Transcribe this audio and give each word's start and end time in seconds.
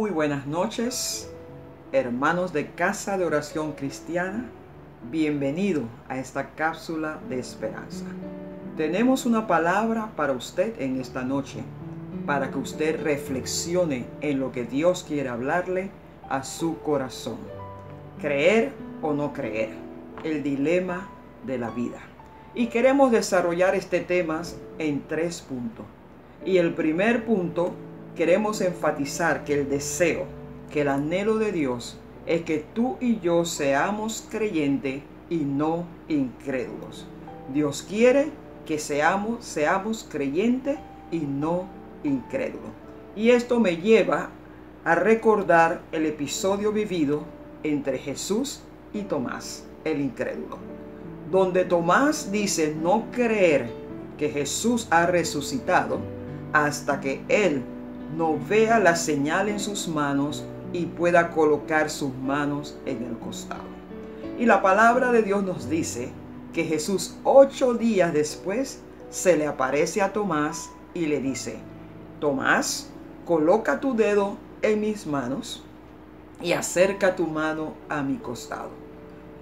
Muy 0.00 0.12
buenas 0.12 0.46
noches, 0.46 1.30
hermanos 1.92 2.54
de 2.54 2.70
Casa 2.70 3.18
de 3.18 3.26
Oración 3.26 3.72
Cristiana. 3.72 4.48
Bienvenido 5.10 5.82
a 6.08 6.16
esta 6.18 6.54
cápsula 6.54 7.20
de 7.28 7.38
esperanza. 7.38 8.06
Tenemos 8.78 9.26
una 9.26 9.46
palabra 9.46 10.10
para 10.16 10.32
usted 10.32 10.80
en 10.80 10.98
esta 10.98 11.22
noche, 11.22 11.58
para 12.24 12.50
que 12.50 12.56
usted 12.56 13.02
reflexione 13.02 14.06
en 14.22 14.40
lo 14.40 14.52
que 14.52 14.64
Dios 14.64 15.04
quiere 15.06 15.28
hablarle 15.28 15.90
a 16.30 16.44
su 16.44 16.78
corazón. 16.78 17.36
Creer 18.22 18.72
o 19.02 19.12
no 19.12 19.34
creer, 19.34 19.74
el 20.24 20.42
dilema 20.42 21.10
de 21.44 21.58
la 21.58 21.68
vida. 21.68 22.00
Y 22.54 22.68
queremos 22.68 23.12
desarrollar 23.12 23.74
este 23.74 24.00
tema 24.00 24.40
en 24.78 25.02
tres 25.06 25.42
puntos. 25.42 25.84
Y 26.46 26.56
el 26.56 26.72
primer 26.72 27.26
punto, 27.26 27.74
queremos 28.16 28.60
enfatizar 28.60 29.44
que 29.44 29.54
el 29.54 29.68
deseo, 29.68 30.24
que 30.70 30.82
el 30.82 30.88
anhelo 30.88 31.38
de 31.38 31.52
Dios 31.52 31.98
es 32.26 32.42
que 32.42 32.64
tú 32.74 32.96
y 33.00 33.18
yo 33.20 33.44
seamos 33.44 34.26
creyentes 34.30 35.02
y 35.28 35.38
no 35.38 35.84
incrédulos. 36.08 37.06
Dios 37.52 37.84
quiere 37.88 38.30
que 38.66 38.78
seamos, 38.78 39.44
seamos 39.44 40.06
creyentes 40.08 40.78
y 41.10 41.18
no 41.18 41.66
incrédulos. 42.04 42.70
Y 43.16 43.30
esto 43.30 43.58
me 43.58 43.76
lleva 43.76 44.30
a 44.84 44.94
recordar 44.94 45.82
el 45.92 46.06
episodio 46.06 46.72
vivido 46.72 47.24
entre 47.62 47.98
Jesús 47.98 48.62
y 48.92 49.02
Tomás, 49.02 49.64
el 49.84 50.00
incrédulo, 50.00 50.58
donde 51.30 51.64
Tomás 51.64 52.30
dice 52.30 52.74
no 52.80 53.04
creer 53.10 53.70
que 54.16 54.30
Jesús 54.30 54.86
ha 54.90 55.06
resucitado 55.06 55.98
hasta 56.52 57.00
que 57.00 57.22
él 57.28 57.62
no 58.16 58.38
vea 58.48 58.78
la 58.78 58.96
señal 58.96 59.48
en 59.48 59.60
sus 59.60 59.88
manos 59.88 60.44
y 60.72 60.86
pueda 60.86 61.30
colocar 61.30 61.90
sus 61.90 62.14
manos 62.14 62.76
en 62.86 63.02
el 63.04 63.18
costado. 63.18 63.64
Y 64.38 64.46
la 64.46 64.62
palabra 64.62 65.12
de 65.12 65.22
Dios 65.22 65.42
nos 65.42 65.68
dice 65.68 66.10
que 66.52 66.64
Jesús 66.64 67.16
ocho 67.24 67.74
días 67.74 68.12
después 68.12 68.80
se 69.10 69.36
le 69.36 69.46
aparece 69.46 70.02
a 70.02 70.12
Tomás 70.12 70.70
y 70.94 71.06
le 71.06 71.20
dice, 71.20 71.58
Tomás, 72.20 72.90
coloca 73.24 73.80
tu 73.80 73.94
dedo 73.94 74.36
en 74.62 74.80
mis 74.80 75.06
manos 75.06 75.64
y 76.40 76.52
acerca 76.52 77.16
tu 77.16 77.26
mano 77.26 77.74
a 77.88 78.02
mi 78.02 78.16
costado. 78.16 78.70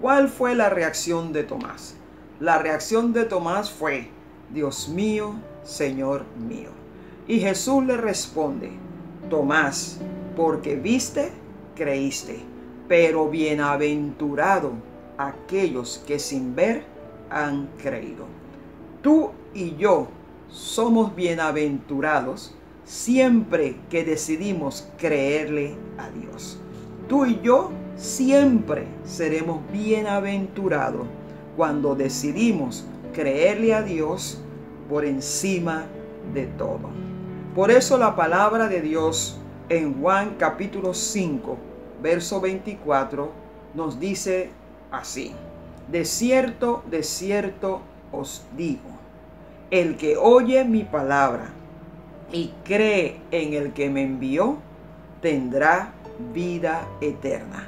¿Cuál 0.00 0.28
fue 0.28 0.55
la 0.55 0.69
reacción 0.69 1.33
de 1.33 1.44
Tomás? 1.44 1.94
La 2.41 2.58
reacción 2.58 3.12
de 3.12 3.24
Tomás 3.24 3.70
fue, 3.70 4.11
Dios 4.50 4.89
mío, 4.89 5.34
Señor 5.64 6.24
mío. 6.39 6.77
Y 7.28 7.40
Jesús 7.40 7.84
le 7.84 7.98
responde, 7.98 8.70
Tomás, 9.28 10.00
porque 10.34 10.76
viste, 10.76 11.30
creíste, 11.76 12.38
pero 12.88 13.28
bienaventurado 13.28 14.72
aquellos 15.18 16.02
que 16.06 16.18
sin 16.18 16.54
ver 16.54 16.84
han 17.28 17.68
creído. 17.82 18.24
Tú 19.02 19.32
y 19.52 19.76
yo 19.76 20.08
somos 20.48 21.14
bienaventurados 21.14 22.54
siempre 22.84 23.76
que 23.90 24.04
decidimos 24.04 24.88
creerle 24.96 25.76
a 25.98 26.08
Dios. 26.08 26.58
Tú 27.08 27.26
y 27.26 27.38
yo 27.42 27.70
siempre 27.96 28.86
seremos 29.04 29.60
bienaventurados 29.70 31.06
cuando 31.58 31.94
decidimos 31.94 32.86
creerle 33.12 33.74
a 33.74 33.82
Dios 33.82 34.40
por 34.88 35.04
encima 35.04 35.84
de 36.32 36.46
todo. 36.46 37.08
Por 37.54 37.70
eso 37.70 37.98
la 37.98 38.14
palabra 38.14 38.68
de 38.68 38.80
Dios 38.83 39.39
en 39.68 40.00
Juan 40.00 40.36
capítulo 40.39 40.95
5, 40.95 41.56
verso 42.00 42.40
24 42.40 43.30
nos 43.74 43.98
dice 43.98 44.50
así. 44.90 45.33
De 45.90 46.05
cierto, 46.05 46.84
de 46.90 47.02
cierto 47.02 47.80
os 48.12 48.45
digo, 48.56 48.90
el 49.70 49.96
que 49.96 50.17
oye 50.17 50.64
mi 50.64 50.84
palabra 50.84 51.48
y 52.30 52.52
cree 52.64 53.20
en 53.30 53.55
el 53.55 53.73
que 53.73 53.89
me 53.89 54.02
envió, 54.02 54.58
tendrá 55.20 55.92
vida 56.33 56.86
eterna. 57.00 57.67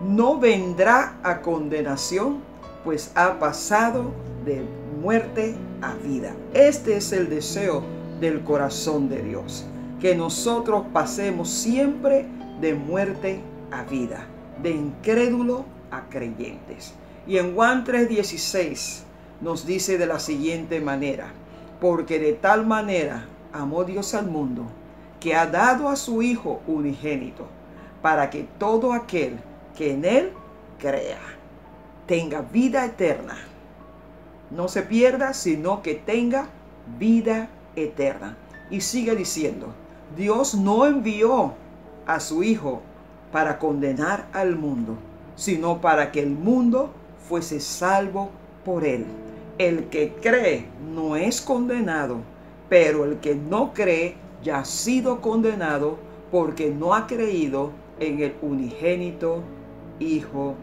No 0.00 0.38
vendrá 0.38 1.18
a 1.22 1.42
condenación, 1.42 2.38
pues 2.84 3.10
ha 3.16 3.38
pasado 3.38 4.12
de 4.44 4.64
muerte 5.02 5.56
a 5.82 5.94
vida. 5.94 6.32
Este 6.54 6.96
es 6.96 7.12
el 7.12 7.28
deseo 7.28 7.95
del 8.20 8.42
corazón 8.42 9.08
de 9.08 9.22
Dios. 9.22 9.66
Que 10.00 10.14
nosotros 10.14 10.84
pasemos 10.92 11.48
siempre 11.48 12.26
de 12.60 12.74
muerte 12.74 13.40
a 13.70 13.82
vida, 13.84 14.26
de 14.62 14.70
incrédulo 14.70 15.64
a 15.90 16.08
creyentes. 16.08 16.94
Y 17.26 17.38
en 17.38 17.54
Juan 17.54 17.84
3:16 17.84 19.04
nos 19.40 19.66
dice 19.66 19.98
de 19.98 20.06
la 20.06 20.18
siguiente 20.18 20.80
manera, 20.80 21.32
porque 21.80 22.18
de 22.18 22.32
tal 22.32 22.66
manera 22.66 23.26
amó 23.52 23.84
Dios 23.84 24.14
al 24.14 24.26
mundo, 24.26 24.66
que 25.20 25.34
ha 25.34 25.46
dado 25.46 25.88
a 25.88 25.96
su 25.96 26.22
Hijo 26.22 26.60
unigénito, 26.66 27.46
para 28.02 28.30
que 28.30 28.46
todo 28.58 28.92
aquel 28.92 29.38
que 29.76 29.92
en 29.92 30.04
Él 30.04 30.32
crea 30.78 31.18
tenga 32.06 32.40
vida 32.40 32.84
eterna. 32.84 33.36
No 34.50 34.68
se 34.68 34.82
pierda, 34.82 35.34
sino 35.34 35.82
que 35.82 35.94
tenga 35.94 36.46
vida 36.98 37.34
eterna. 37.34 37.50
Y 38.70 38.80
sigue 38.80 39.14
diciendo, 39.14 39.68
Dios 40.16 40.54
no 40.54 40.86
envió 40.86 41.54
a 42.06 42.20
su 42.20 42.42
Hijo 42.42 42.80
para 43.30 43.58
condenar 43.58 44.26
al 44.32 44.56
mundo, 44.56 44.96
sino 45.34 45.80
para 45.80 46.10
que 46.10 46.20
el 46.20 46.30
mundo 46.30 46.90
fuese 47.28 47.60
salvo 47.60 48.30
por 48.64 48.84
él. 48.84 49.04
El 49.58 49.84
que 49.88 50.14
cree 50.14 50.66
no 50.94 51.16
es 51.16 51.40
condenado, 51.40 52.20
pero 52.68 53.04
el 53.04 53.18
que 53.18 53.34
no 53.34 53.72
cree 53.74 54.16
ya 54.42 54.60
ha 54.60 54.64
sido 54.64 55.20
condenado 55.20 55.98
porque 56.30 56.70
no 56.70 56.94
ha 56.94 57.06
creído 57.06 57.72
en 58.00 58.20
el 58.20 58.34
unigénito 58.42 59.42
Hijo 59.98 60.54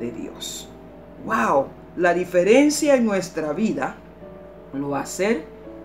de 0.00 0.10
Dios. 0.10 0.68
¡Wow! 1.24 1.66
La 1.96 2.12
diferencia 2.12 2.96
en 2.96 3.04
nuestra 3.04 3.52
vida 3.52 3.94
lo 4.72 4.90
va 4.90 5.00
a 5.00 5.06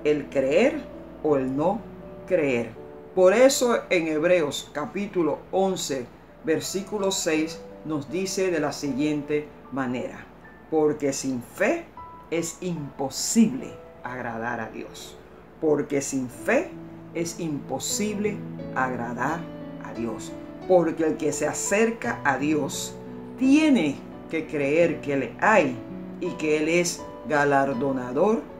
el 0.06 0.30
creer 0.30 0.82
o 1.24 1.36
el 1.36 1.58
no 1.58 1.82
creer. 2.28 2.70
Por 3.14 3.34
eso 3.34 3.80
en 3.90 4.08
Hebreos 4.08 4.70
capítulo 4.72 5.40
11, 5.52 6.06
versículo 6.46 7.12
6 7.12 7.60
nos 7.86 8.10
dice 8.10 8.52
de 8.52 8.60
la 8.60 8.72
siguiente 8.72 9.48
manera, 9.72 10.26
porque 10.70 11.12
sin 11.12 11.42
fe 11.42 11.86
es 12.30 12.58
imposible 12.62 13.74
agradar 14.04 14.62
a 14.62 14.70
Dios. 14.70 15.18
Porque 15.60 16.02
sin 16.02 16.30
fe 16.30 16.70
es 17.14 17.40
imposible 17.40 18.38
agradar 18.76 19.40
a 19.84 19.94
Dios. 19.94 20.32
Porque 20.68 21.06
el 21.06 21.18
que 21.18 21.32
se 21.32 21.48
acerca 21.48 22.22
a 22.24 22.38
Dios 22.38 22.96
tiene 23.40 23.96
que 24.30 24.46
creer 24.46 25.02
que 25.02 25.18
le 25.18 25.34
hay 25.40 25.78
y 26.20 26.30
que 26.32 26.58
Él 26.58 26.70
es 26.70 27.02
galardonador 27.28 28.55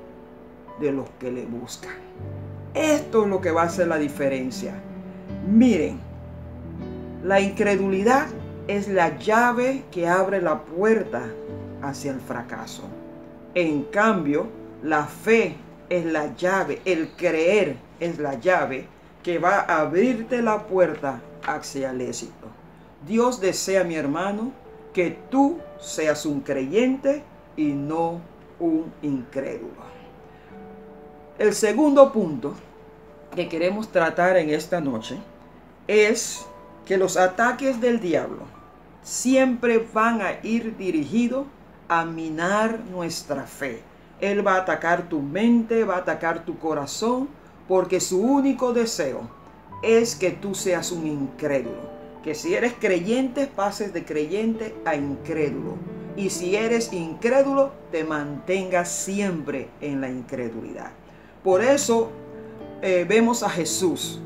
de 0.80 0.92
los 0.92 1.10
que 1.20 1.32
le 1.32 1.46
buscan. 1.46 1.96
Esto 2.74 3.24
es 3.24 3.30
lo 3.30 3.42
que 3.42 3.52
va 3.52 3.64
a 3.64 3.66
hacer 3.66 3.88
la 3.88 3.98
diferencia. 3.98 4.74
Miren, 5.48 6.00
la 7.24 7.40
incredulidad 7.40 8.28
es 8.68 8.88
la 8.88 9.18
llave 9.18 9.84
que 9.92 10.08
abre 10.08 10.42
la 10.42 10.62
puerta 10.64 11.24
hacia 11.82 12.12
el 12.12 12.20
fracaso. 12.20 12.84
En 13.54 13.84
cambio, 13.84 14.48
la 14.84 15.06
fe 15.06 15.56
es 15.90 16.06
la 16.06 16.36
llave, 16.36 16.82
el 16.86 17.10
creer 17.16 17.78
es 18.00 18.20
la 18.20 18.36
llave 18.36 18.88
que 19.24 19.40
va 19.40 19.60
a 19.62 19.82
abrirte 19.82 20.42
la 20.42 20.68
puerta 20.68 21.22
hacia 21.48 21.92
el 21.92 22.02
éxito. 22.02 22.48
Dios 23.08 23.40
desea, 23.40 23.84
mi 23.84 23.96
hermano, 23.96 24.52
que 24.94 25.18
tú 25.30 25.60
seas 25.80 26.26
un 26.26 26.42
creyente 26.42 27.24
y 27.56 27.68
no 27.68 28.20
un 28.60 28.92
incrédulo. 29.02 29.95
El 31.38 31.54
segundo 31.54 32.14
punto 32.14 32.54
que 33.36 33.50
queremos 33.50 33.90
tratar 33.90 34.38
en 34.38 34.52
esta 34.52 34.80
noche 34.80 35.18
es 35.86 36.46
que 36.86 36.96
los 36.96 37.18
ataques 37.18 37.82
del 37.82 38.00
diablo 38.00 38.44
siempre 39.04 39.86
van 39.94 40.22
a 40.22 40.40
ir 40.44 40.78
dirigidos 40.78 41.46
a 41.90 42.06
minar 42.06 42.80
nuestra 42.90 43.44
fe. 43.44 43.82
Él 44.22 44.48
va 44.48 44.54
a 44.54 44.60
atacar 44.60 45.10
tu 45.10 45.22
mente, 45.22 45.84
va 45.84 45.96
a 45.96 46.00
atacar 46.00 46.46
tu 46.46 46.58
corazón, 46.58 47.28
porque 47.68 48.00
su 48.00 48.22
único 48.22 48.72
deseo 48.72 49.30
es 49.84 50.16
que 50.16 50.32
tú 50.32 50.56
seas 50.56 50.94
un 50.94 51.06
incrédulo. 51.06 51.90
Que 52.24 52.34
si 52.34 52.54
eres 52.54 52.76
creyente, 52.80 53.46
pases 53.46 53.92
de 53.92 54.06
creyente 54.06 54.74
a 54.86 54.96
incrédulo. 54.96 55.76
Y 56.16 56.30
si 56.30 56.56
eres 56.56 56.94
incrédulo, 56.94 57.74
te 57.92 58.06
mantengas 58.06 58.90
siempre 58.90 59.68
en 59.82 60.00
la 60.00 60.10
incredulidad. 60.10 60.92
Por 61.46 61.62
eso 61.62 62.10
eh, 62.82 63.06
vemos 63.08 63.44
a 63.44 63.50
Jesús, 63.52 64.20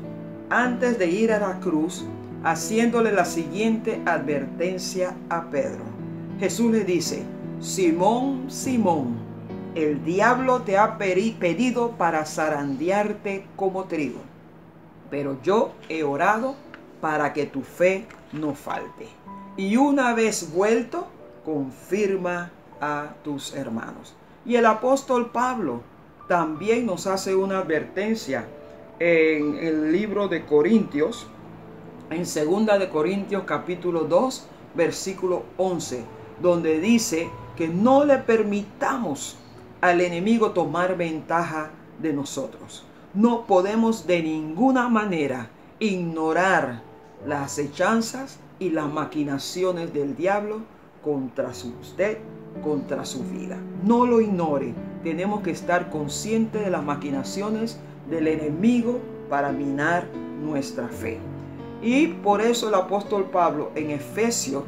antes 0.48 0.98
de 0.98 1.06
ir 1.06 1.32
a 1.32 1.38
la 1.38 1.60
cruz, 1.60 2.06
haciéndole 2.42 3.12
la 3.12 3.26
siguiente 3.26 4.00
advertencia 4.06 5.14
a 5.28 5.50
Pedro. 5.50 5.82
Jesús 6.38 6.72
le 6.72 6.82
dice, 6.82 7.22
Simón, 7.60 8.50
Simón, 8.50 9.18
el 9.74 10.02
diablo 10.02 10.62
te 10.62 10.78
ha 10.78 10.96
pedido 10.96 11.90
para 11.90 12.24
zarandearte 12.24 13.44
como 13.54 13.84
trigo, 13.84 14.20
pero 15.10 15.36
yo 15.42 15.74
he 15.90 16.02
orado 16.02 16.54
para 17.02 17.34
que 17.34 17.44
tu 17.44 17.60
fe 17.60 18.06
no 18.32 18.54
falte. 18.54 19.08
Y 19.58 19.76
una 19.76 20.14
vez 20.14 20.54
vuelto, 20.54 21.06
confirma 21.44 22.50
a 22.80 23.08
tus 23.22 23.54
hermanos. 23.54 24.16
Y 24.46 24.56
el 24.56 24.64
apóstol 24.64 25.30
Pablo 25.30 25.82
también 26.30 26.86
nos 26.86 27.08
hace 27.08 27.34
una 27.34 27.58
advertencia 27.58 28.46
en 29.00 29.56
el 29.56 29.90
libro 29.90 30.28
de 30.28 30.46
Corintios, 30.46 31.26
en 32.08 32.24
segunda 32.24 32.78
de 32.78 32.88
Corintios 32.88 33.42
capítulo 33.44 34.04
2, 34.04 34.46
versículo 34.76 35.42
11, 35.56 36.04
donde 36.40 36.78
dice 36.78 37.28
que 37.56 37.66
no 37.66 38.04
le 38.04 38.18
permitamos 38.18 39.38
al 39.80 40.00
enemigo 40.02 40.52
tomar 40.52 40.96
ventaja 40.96 41.72
de 41.98 42.12
nosotros. 42.12 42.84
No 43.12 43.44
podemos 43.48 44.06
de 44.06 44.22
ninguna 44.22 44.88
manera 44.88 45.50
ignorar 45.80 46.80
las 47.26 47.58
acechanzas 47.58 48.38
y 48.60 48.70
las 48.70 48.88
maquinaciones 48.88 49.92
del 49.92 50.14
diablo 50.14 50.60
contra 51.02 51.48
usted, 51.48 52.18
contra 52.62 53.04
su 53.04 53.24
vida. 53.24 53.58
No 53.82 54.06
lo 54.06 54.20
ignore. 54.20 54.89
Tenemos 55.02 55.42
que 55.42 55.50
estar 55.50 55.90
conscientes 55.90 56.64
de 56.64 56.70
las 56.70 56.84
maquinaciones 56.84 57.78
del 58.08 58.28
enemigo 58.28 59.00
para 59.28 59.52
minar 59.52 60.06
nuestra 60.42 60.88
fe. 60.88 61.18
Y 61.82 62.08
por 62.08 62.40
eso 62.40 62.68
el 62.68 62.74
apóstol 62.74 63.30
Pablo 63.30 63.70
en 63.74 63.90
Efesios 63.90 64.64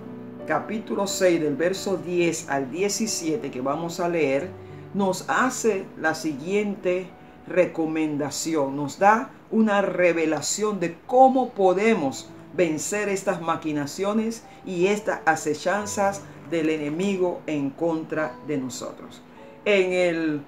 capítulo 0.47 1.07
6 1.07 1.41
del 1.41 1.57
verso 1.57 1.97
10 1.97 2.49
al 2.49 2.71
17 2.71 3.51
que 3.51 3.61
vamos 3.61 4.01
a 4.01 4.09
leer, 4.09 4.51
nos 4.95 5.29
hace 5.29 5.85
la 6.01 6.15
siguiente 6.15 7.07
recomendación, 7.47 8.77
nos 8.77 8.99
da 8.99 9.31
una 9.51 9.83
revelación 9.83 10.81
de 10.81 10.97
cómo 11.07 11.51
podemos 11.51 12.29
vencer 12.55 13.09
estas 13.09 13.41
maquinaciones 13.41 14.45
y 14.67 14.87
estas 14.87 15.21
acechanzas 15.27 16.23
del 16.51 16.71
enemigo 16.71 17.41
en 17.47 17.71
contra 17.71 18.35
de 18.47 18.59
nosotros. 18.59 19.23
En 19.65 19.93
el 19.93 20.43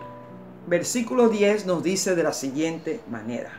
versículo 0.67 1.29
10 1.29 1.67
nos 1.67 1.85
dice 1.85 2.17
de 2.17 2.25
la 2.25 2.33
siguiente 2.33 3.01
manera, 3.09 3.53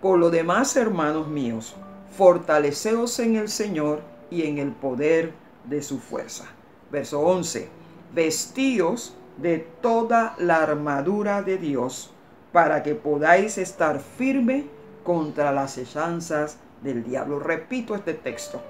por 0.00 0.16
lo 0.16 0.30
demás, 0.30 0.76
hermanos 0.76 1.26
míos, 1.26 1.74
fortaleceos 2.16 3.18
en 3.18 3.34
el 3.34 3.48
Señor 3.48 4.02
y 4.30 4.42
en 4.42 4.58
el 4.58 4.70
poder 4.70 5.32
de 5.64 5.82
su 5.82 5.98
fuerza. 5.98 6.44
Verso 6.92 7.18
11, 7.18 7.68
vestíos 8.14 9.16
de 9.38 9.58
toda 9.80 10.36
la 10.38 10.62
armadura 10.62 11.42
de 11.42 11.58
Dios 11.58 12.12
para 12.52 12.84
que 12.84 12.94
podáis 12.94 13.58
estar 13.58 13.98
firme 13.98 14.66
contra 15.02 15.50
las 15.50 15.78
hechanzas 15.78 16.58
del 16.80 17.02
diablo. 17.02 17.40
Repito 17.40 17.96
este 17.96 18.14
texto. 18.14 18.62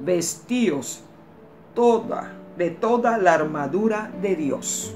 Vestíos 0.00 1.02
toda, 1.74 2.32
de 2.56 2.70
toda 2.70 3.18
la 3.18 3.34
armadura 3.34 4.10
de 4.22 4.34
Dios, 4.36 4.94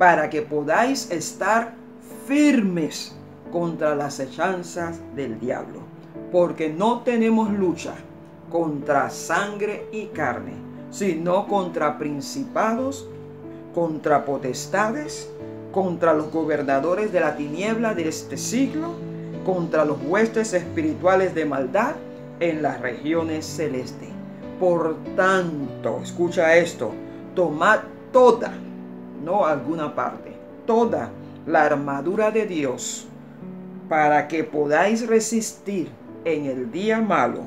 para 0.00 0.30
que 0.30 0.40
podáis 0.40 1.10
estar 1.10 1.74
firmes 2.26 3.14
contra 3.52 3.94
las 3.94 4.18
hechanzas 4.18 4.98
del 5.14 5.38
diablo. 5.38 5.80
Porque 6.32 6.70
no 6.70 7.02
tenemos 7.02 7.52
lucha 7.52 7.92
contra 8.48 9.10
sangre 9.10 9.88
y 9.92 10.06
carne, 10.06 10.54
sino 10.90 11.46
contra 11.46 11.98
principados, 11.98 13.10
contra 13.74 14.24
potestades, 14.24 15.30
contra 15.70 16.14
los 16.14 16.32
gobernadores 16.32 17.12
de 17.12 17.20
la 17.20 17.36
tiniebla 17.36 17.92
de 17.92 18.08
este 18.08 18.38
siglo, 18.38 18.94
contra 19.44 19.84
los 19.84 19.98
huestes 20.02 20.54
espirituales 20.54 21.34
de 21.34 21.44
maldad 21.44 21.92
en 22.40 22.62
las 22.62 22.80
regiones 22.80 23.44
celestes. 23.44 24.08
Por 24.58 24.96
tanto, 25.14 26.00
escucha 26.02 26.56
esto, 26.56 26.92
tomad 27.34 27.80
toda, 28.12 28.54
no 29.24 29.46
alguna 29.46 29.94
parte, 29.94 30.32
toda 30.66 31.10
la 31.46 31.64
armadura 31.64 32.30
de 32.30 32.46
Dios 32.46 33.06
para 33.88 34.28
que 34.28 34.44
podáis 34.44 35.06
resistir 35.06 35.90
en 36.24 36.46
el 36.46 36.70
día 36.70 37.00
malo 37.00 37.40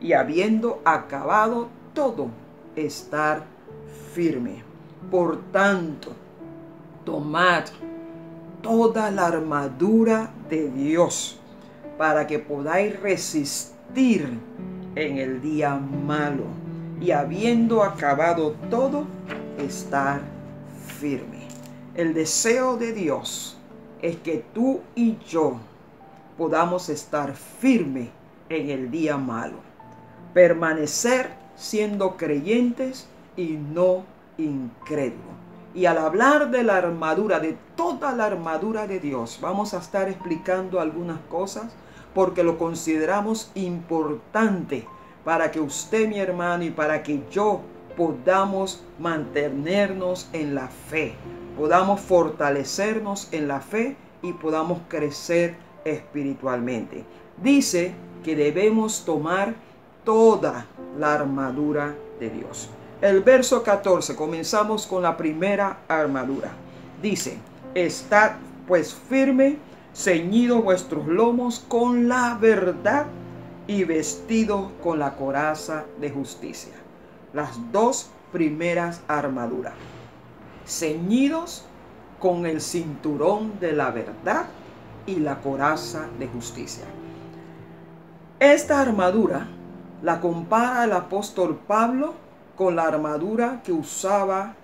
y 0.00 0.14
habiendo 0.14 0.80
acabado 0.84 1.68
todo, 1.92 2.28
estar 2.76 3.42
firme. 4.14 4.64
Por 5.10 5.42
tanto, 5.52 6.12
tomad 7.04 7.64
toda 8.62 9.10
la 9.10 9.26
armadura 9.26 10.30
de 10.48 10.70
Dios 10.70 11.38
para 11.98 12.26
que 12.26 12.38
podáis 12.38 12.98
resistir 13.00 14.38
en 14.94 15.18
el 15.18 15.42
día 15.42 15.74
malo 15.76 16.44
y 17.00 17.10
habiendo 17.10 17.82
acabado 17.82 18.54
todo, 18.70 19.04
estar 19.58 20.31
El 21.94 22.14
deseo 22.14 22.76
de 22.76 22.92
Dios 22.92 23.56
es 24.02 24.16
que 24.18 24.44
tú 24.54 24.82
y 24.94 25.18
yo 25.26 25.56
podamos 26.38 26.88
estar 26.88 27.34
firme 27.34 28.10
en 28.48 28.70
el 28.70 28.90
día 28.92 29.16
malo. 29.16 29.56
Permanecer 30.32 31.30
siendo 31.56 32.16
creyentes 32.16 33.08
y 33.36 33.58
no 33.74 34.04
incrédulos. 34.38 35.18
Y 35.74 35.86
al 35.86 35.98
hablar 35.98 36.52
de 36.52 36.62
la 36.62 36.76
armadura, 36.76 37.40
de 37.40 37.56
toda 37.74 38.12
la 38.12 38.26
armadura 38.26 38.86
de 38.86 39.00
Dios, 39.00 39.40
vamos 39.42 39.74
a 39.74 39.78
estar 39.78 40.08
explicando 40.08 40.80
algunas 40.80 41.18
cosas 41.28 41.72
porque 42.14 42.44
lo 42.44 42.58
consideramos 42.58 43.50
importante 43.56 44.86
para 45.24 45.50
que 45.50 45.60
usted, 45.60 46.08
mi 46.08 46.20
hermano, 46.20 46.62
y 46.62 46.70
para 46.70 47.02
que 47.02 47.24
yo 47.30 47.62
podamos 47.96 48.82
mantenernos 48.98 50.28
en 50.32 50.54
la 50.54 50.68
fe, 50.68 51.14
podamos 51.56 52.00
fortalecernos 52.00 53.28
en 53.32 53.48
la 53.48 53.60
fe 53.60 53.96
y 54.22 54.32
podamos 54.32 54.80
crecer 54.88 55.56
espiritualmente. 55.84 57.04
Dice 57.42 57.94
que 58.22 58.36
debemos 58.36 59.04
tomar 59.04 59.54
toda 60.04 60.66
la 60.98 61.14
armadura 61.14 61.94
de 62.20 62.30
Dios. 62.30 62.70
El 63.00 63.20
verso 63.20 63.62
14, 63.62 64.14
comenzamos 64.14 64.86
con 64.86 65.02
la 65.02 65.16
primera 65.16 65.80
armadura. 65.88 66.52
Dice, 67.02 67.36
estad 67.74 68.32
pues 68.68 68.94
firme, 68.94 69.56
ceñidos 69.92 70.62
vuestros 70.62 71.06
lomos 71.06 71.64
con 71.66 72.08
la 72.08 72.38
verdad 72.40 73.06
y 73.66 73.84
vestidos 73.84 74.70
con 74.82 74.98
la 74.98 75.16
coraza 75.16 75.84
de 76.00 76.10
justicia. 76.10 76.81
Las 77.32 77.72
dos 77.72 78.10
primeras 78.32 79.00
armaduras. 79.08 79.74
Ceñidos 80.66 81.64
con 82.20 82.46
el 82.46 82.60
cinturón 82.60 83.58
de 83.58 83.72
la 83.72 83.90
verdad 83.90 84.46
y 85.06 85.16
la 85.16 85.40
coraza 85.40 86.06
de 86.18 86.28
justicia. 86.28 86.84
Esta 88.38 88.80
armadura 88.80 89.48
la 90.02 90.20
compara 90.20 90.84
el 90.84 90.92
apóstol 90.92 91.58
Pablo 91.66 92.14
con 92.56 92.76
la 92.76 92.84
armadura 92.84 93.62
que 93.64 93.72
usaba 93.72 94.54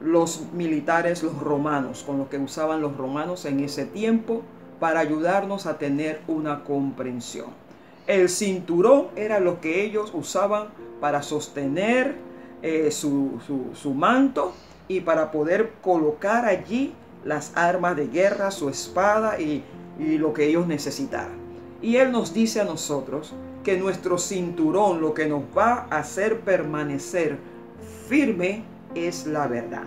los 0.00 0.42
militares, 0.52 1.22
los 1.22 1.38
romanos, 1.38 2.04
con 2.04 2.18
lo 2.18 2.28
que 2.28 2.38
usaban 2.38 2.80
los 2.80 2.96
romanos 2.96 3.44
en 3.44 3.60
ese 3.60 3.84
tiempo 3.84 4.42
para 4.78 5.00
ayudarnos 5.00 5.66
a 5.66 5.78
tener 5.78 6.20
una 6.28 6.64
comprensión. 6.64 7.46
El 8.08 8.28
cinturón 8.30 9.08
era 9.14 9.38
lo 9.38 9.60
que 9.60 9.84
ellos 9.84 10.10
usaban 10.14 10.68
para 10.98 11.22
sostener 11.22 12.16
eh, 12.62 12.90
su, 12.90 13.38
su 13.74 13.94
manto 13.94 14.54
y 14.88 15.00
para 15.00 15.30
poder 15.30 15.74
colocar 15.82 16.46
allí 16.46 16.94
las 17.24 17.52
armas 17.54 17.96
de 17.96 18.08
guerra, 18.08 18.50
su 18.50 18.68
espada 18.68 19.38
y, 19.38 19.62
lo 19.98 20.32
que 20.32 20.46
ellos 20.46 20.66
necesitaran. 20.66 21.36
Y 21.82 21.96
Él 21.96 22.12
nos 22.12 22.32
dice 22.32 22.60
a 22.60 22.64
nosotros 22.64 23.34
que 23.64 23.76
nuestro 23.76 24.16
cinturón, 24.16 25.00
lo 25.00 25.12
que 25.12 25.26
nos 25.26 25.42
va 25.56 25.88
a 25.90 25.98
hacer 25.98 26.40
permanecer 26.40 27.36
firme, 28.08 28.62
es 28.94 29.26
la 29.26 29.48
verdad. 29.48 29.84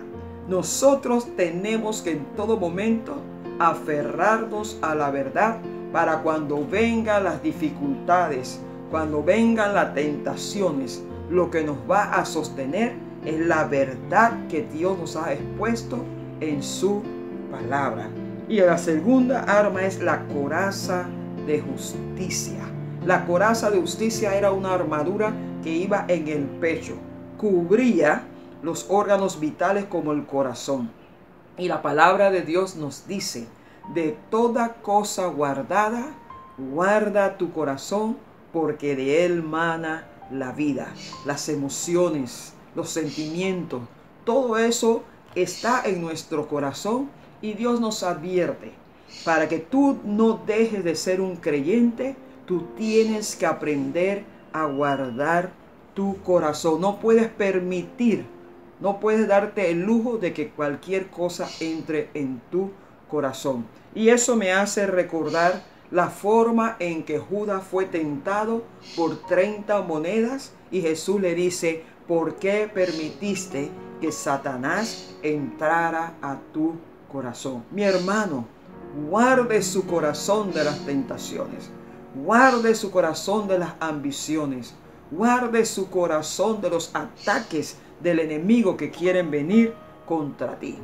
Nosotros 0.48 1.26
tenemos 1.34 2.02
que 2.02 2.12
en 2.12 2.24
todo 2.36 2.58
momento 2.58 3.16
aferrarnos 3.58 4.78
a 4.82 4.94
la 4.94 5.10
verdad 5.10 5.56
para 5.92 6.22
cuando 6.22 6.66
vengan 6.66 7.24
las 7.24 7.42
dificultades, 7.42 8.60
cuando 8.90 9.22
vengan 9.22 9.74
las 9.74 9.94
tentaciones, 9.94 11.02
lo 11.30 11.50
que 11.50 11.62
nos 11.62 11.76
va 11.90 12.14
a 12.14 12.24
sostener 12.24 12.94
es 13.24 13.38
la 13.40 13.64
verdad 13.64 14.32
que 14.48 14.62
Dios 14.62 14.98
nos 14.98 15.16
ha 15.16 15.32
expuesto 15.32 15.98
en 16.40 16.62
su 16.62 17.02
palabra. 17.50 18.08
Y 18.48 18.60
la 18.60 18.78
segunda 18.78 19.44
arma 19.44 19.82
es 19.84 20.00
la 20.00 20.26
coraza 20.28 21.06
de 21.46 21.60
justicia. 21.60 22.60
La 23.06 23.24
coraza 23.24 23.70
de 23.70 23.80
justicia 23.80 24.34
era 24.34 24.52
una 24.52 24.74
armadura 24.74 25.32
que 25.62 25.70
iba 25.70 26.04
en 26.08 26.28
el 26.28 26.44
pecho, 26.44 26.94
cubría 27.38 28.24
los 28.62 28.86
órganos 28.88 29.40
vitales 29.40 29.84
como 29.84 30.12
el 30.12 30.26
corazón. 30.26 30.90
Y 31.56 31.68
la 31.68 31.82
palabra 31.82 32.30
de 32.30 32.42
Dios 32.42 32.76
nos 32.76 33.06
dice, 33.06 33.46
de 33.94 34.16
toda 34.30 34.74
cosa 34.82 35.26
guardada, 35.26 36.14
guarda 36.58 37.36
tu 37.38 37.52
corazón, 37.52 38.16
porque 38.52 38.94
de 38.96 39.24
él 39.24 39.42
mana 39.42 40.06
la 40.30 40.52
vida, 40.52 40.92
las 41.24 41.48
emociones, 41.48 42.54
los 42.74 42.90
sentimientos, 42.90 43.82
todo 44.24 44.56
eso 44.56 45.02
está 45.34 45.82
en 45.84 46.00
nuestro 46.00 46.48
corazón 46.48 47.10
y 47.40 47.54
Dios 47.54 47.80
nos 47.80 48.02
advierte, 48.02 48.72
para 49.24 49.48
que 49.48 49.58
tú 49.58 49.98
no 50.04 50.40
dejes 50.46 50.84
de 50.84 50.94
ser 50.94 51.20
un 51.20 51.36
creyente, 51.36 52.16
tú 52.46 52.66
tienes 52.76 53.36
que 53.36 53.46
aprender 53.46 54.24
a 54.52 54.64
guardar 54.66 55.50
tu 55.94 56.22
corazón. 56.22 56.80
No 56.80 56.98
puedes 56.98 57.28
permitir, 57.28 58.24
no 58.80 59.00
puedes 59.00 59.28
darte 59.28 59.70
el 59.70 59.82
lujo 59.82 60.18
de 60.18 60.32
que 60.32 60.50
cualquier 60.50 61.08
cosa 61.08 61.48
entre 61.60 62.10
en 62.14 62.40
tu 62.50 62.60
corazón. 62.60 62.82
Y 63.94 64.08
eso 64.08 64.36
me 64.36 64.52
hace 64.52 64.86
recordar 64.86 65.62
la 65.90 66.08
forma 66.08 66.76
en 66.78 67.04
que 67.04 67.18
Judas 67.18 67.62
fue 67.62 67.84
tentado 67.84 68.64
por 68.96 69.16
30 69.26 69.82
monedas 69.82 70.52
y 70.70 70.80
Jesús 70.80 71.20
le 71.20 71.34
dice, 71.34 71.84
¿por 72.08 72.36
qué 72.36 72.70
permitiste 72.72 73.70
que 74.00 74.10
Satanás 74.10 75.14
entrara 75.22 76.14
a 76.22 76.38
tu 76.54 76.76
corazón? 77.12 77.62
Mi 77.70 77.82
hermano, 77.82 78.46
guarde 79.10 79.62
su 79.62 79.86
corazón 79.86 80.50
de 80.52 80.64
las 80.64 80.78
tentaciones, 80.86 81.70
guarde 82.14 82.74
su 82.74 82.90
corazón 82.90 83.46
de 83.46 83.58
las 83.58 83.74
ambiciones, 83.78 84.74
guarde 85.10 85.66
su 85.66 85.90
corazón 85.90 86.62
de 86.62 86.70
los 86.70 86.94
ataques 86.94 87.76
del 88.02 88.20
enemigo 88.20 88.78
que 88.78 88.90
quieren 88.90 89.30
venir 89.30 89.74
contra 90.06 90.58
ti. 90.58 90.78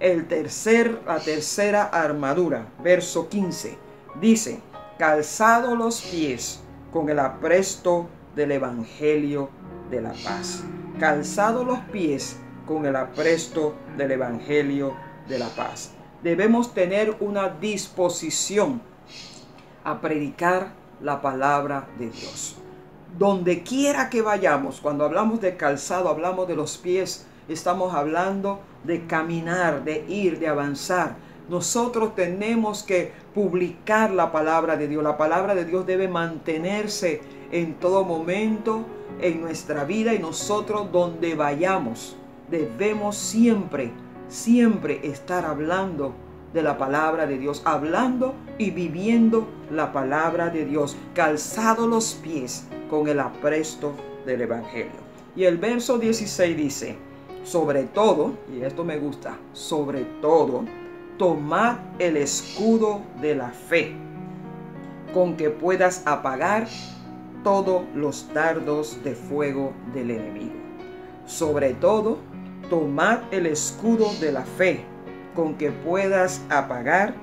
El 0.00 0.28
tercer, 0.28 1.02
la 1.06 1.18
tercera 1.18 1.84
armadura, 1.84 2.68
verso 2.82 3.28
15 3.28 3.86
Dice, 4.20 4.60
calzado 4.98 5.76
los 5.76 6.00
pies 6.00 6.60
con 6.90 7.10
el 7.10 7.18
apresto 7.18 8.08
del 8.34 8.52
Evangelio 8.52 9.50
de 9.90 10.00
la 10.00 10.12
paz. 10.24 10.64
Calzado 10.98 11.64
los 11.64 11.80
pies 11.92 12.38
con 12.66 12.86
el 12.86 12.96
apresto 12.96 13.74
del 13.98 14.12
Evangelio 14.12 14.94
de 15.28 15.38
la 15.38 15.48
paz. 15.50 15.92
Debemos 16.22 16.72
tener 16.72 17.14
una 17.20 17.50
disposición 17.50 18.80
a 19.84 20.00
predicar 20.00 20.72
la 21.02 21.20
palabra 21.20 21.88
de 21.98 22.08
Dios. 22.08 22.56
Donde 23.18 23.62
quiera 23.62 24.08
que 24.08 24.22
vayamos, 24.22 24.80
cuando 24.80 25.04
hablamos 25.04 25.42
de 25.42 25.58
calzado, 25.58 26.08
hablamos 26.08 26.48
de 26.48 26.56
los 26.56 26.78
pies, 26.78 27.26
estamos 27.48 27.94
hablando 27.94 28.60
de 28.84 29.06
caminar, 29.06 29.84
de 29.84 30.04
ir, 30.08 30.38
de 30.38 30.48
avanzar. 30.48 31.16
Nosotros 31.48 32.14
tenemos 32.14 32.82
que 32.82 33.12
publicar 33.34 34.10
la 34.10 34.32
palabra 34.32 34.76
de 34.76 34.88
Dios. 34.88 35.02
La 35.02 35.16
palabra 35.16 35.54
de 35.54 35.64
Dios 35.64 35.86
debe 35.86 36.08
mantenerse 36.08 37.20
en 37.52 37.74
todo 37.74 38.04
momento 38.04 38.84
en 39.20 39.40
nuestra 39.40 39.84
vida 39.84 40.12
y 40.14 40.18
nosotros 40.18 40.90
donde 40.90 41.34
vayamos 41.34 42.16
debemos 42.50 43.16
siempre, 43.16 43.90
siempre 44.28 45.00
estar 45.02 45.44
hablando 45.44 46.14
de 46.52 46.62
la 46.62 46.78
palabra 46.78 47.26
de 47.26 47.38
Dios, 47.38 47.62
hablando 47.64 48.34
y 48.58 48.70
viviendo 48.70 49.46
la 49.70 49.92
palabra 49.92 50.48
de 50.48 50.64
Dios, 50.64 50.96
calzado 51.14 51.86
los 51.86 52.14
pies 52.14 52.66
con 52.88 53.08
el 53.08 53.20
apresto 53.20 53.92
del 54.24 54.42
Evangelio. 54.42 55.06
Y 55.34 55.44
el 55.44 55.58
verso 55.58 55.98
16 55.98 56.56
dice, 56.56 56.96
sobre 57.46 57.84
todo, 57.84 58.32
y 58.52 58.62
esto 58.62 58.82
me 58.82 58.98
gusta, 58.98 59.38
sobre 59.52 60.02
todo, 60.20 60.64
tomad 61.16 61.76
el 62.00 62.16
escudo 62.16 63.02
de 63.20 63.36
la 63.36 63.50
fe, 63.50 63.94
con 65.14 65.36
que 65.36 65.50
puedas 65.50 66.02
apagar 66.06 66.66
todos 67.44 67.82
los 67.94 68.28
dardos 68.34 68.98
de 69.04 69.14
fuego 69.14 69.72
del 69.94 70.10
enemigo. 70.10 70.56
Sobre 71.24 71.74
todo, 71.74 72.18
tomad 72.68 73.20
el 73.30 73.46
escudo 73.46 74.12
de 74.20 74.32
la 74.32 74.42
fe, 74.42 74.84
con 75.36 75.54
que 75.54 75.70
puedas 75.70 76.42
apagar 76.48 77.14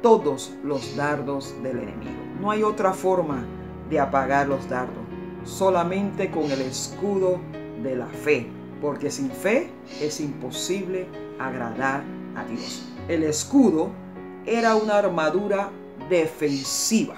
todos 0.00 0.54
los 0.64 0.96
dardos 0.96 1.54
del 1.62 1.80
enemigo. 1.80 2.22
No 2.40 2.50
hay 2.50 2.62
otra 2.62 2.94
forma 2.94 3.44
de 3.90 4.00
apagar 4.00 4.48
los 4.48 4.66
dardos, 4.70 5.04
solamente 5.44 6.30
con 6.30 6.50
el 6.50 6.62
escudo 6.62 7.38
de 7.82 7.96
la 7.96 8.06
fe, 8.06 8.59
porque 8.80 9.10
sin 9.10 9.30
fe 9.30 9.70
es 10.00 10.20
imposible 10.20 11.06
agradar 11.38 12.02
a 12.36 12.44
Dios 12.44 12.90
el 13.10 13.24
escudo 13.24 13.90
era 14.46 14.76
una 14.76 14.98
armadura 14.98 15.70
defensiva. 16.08 17.16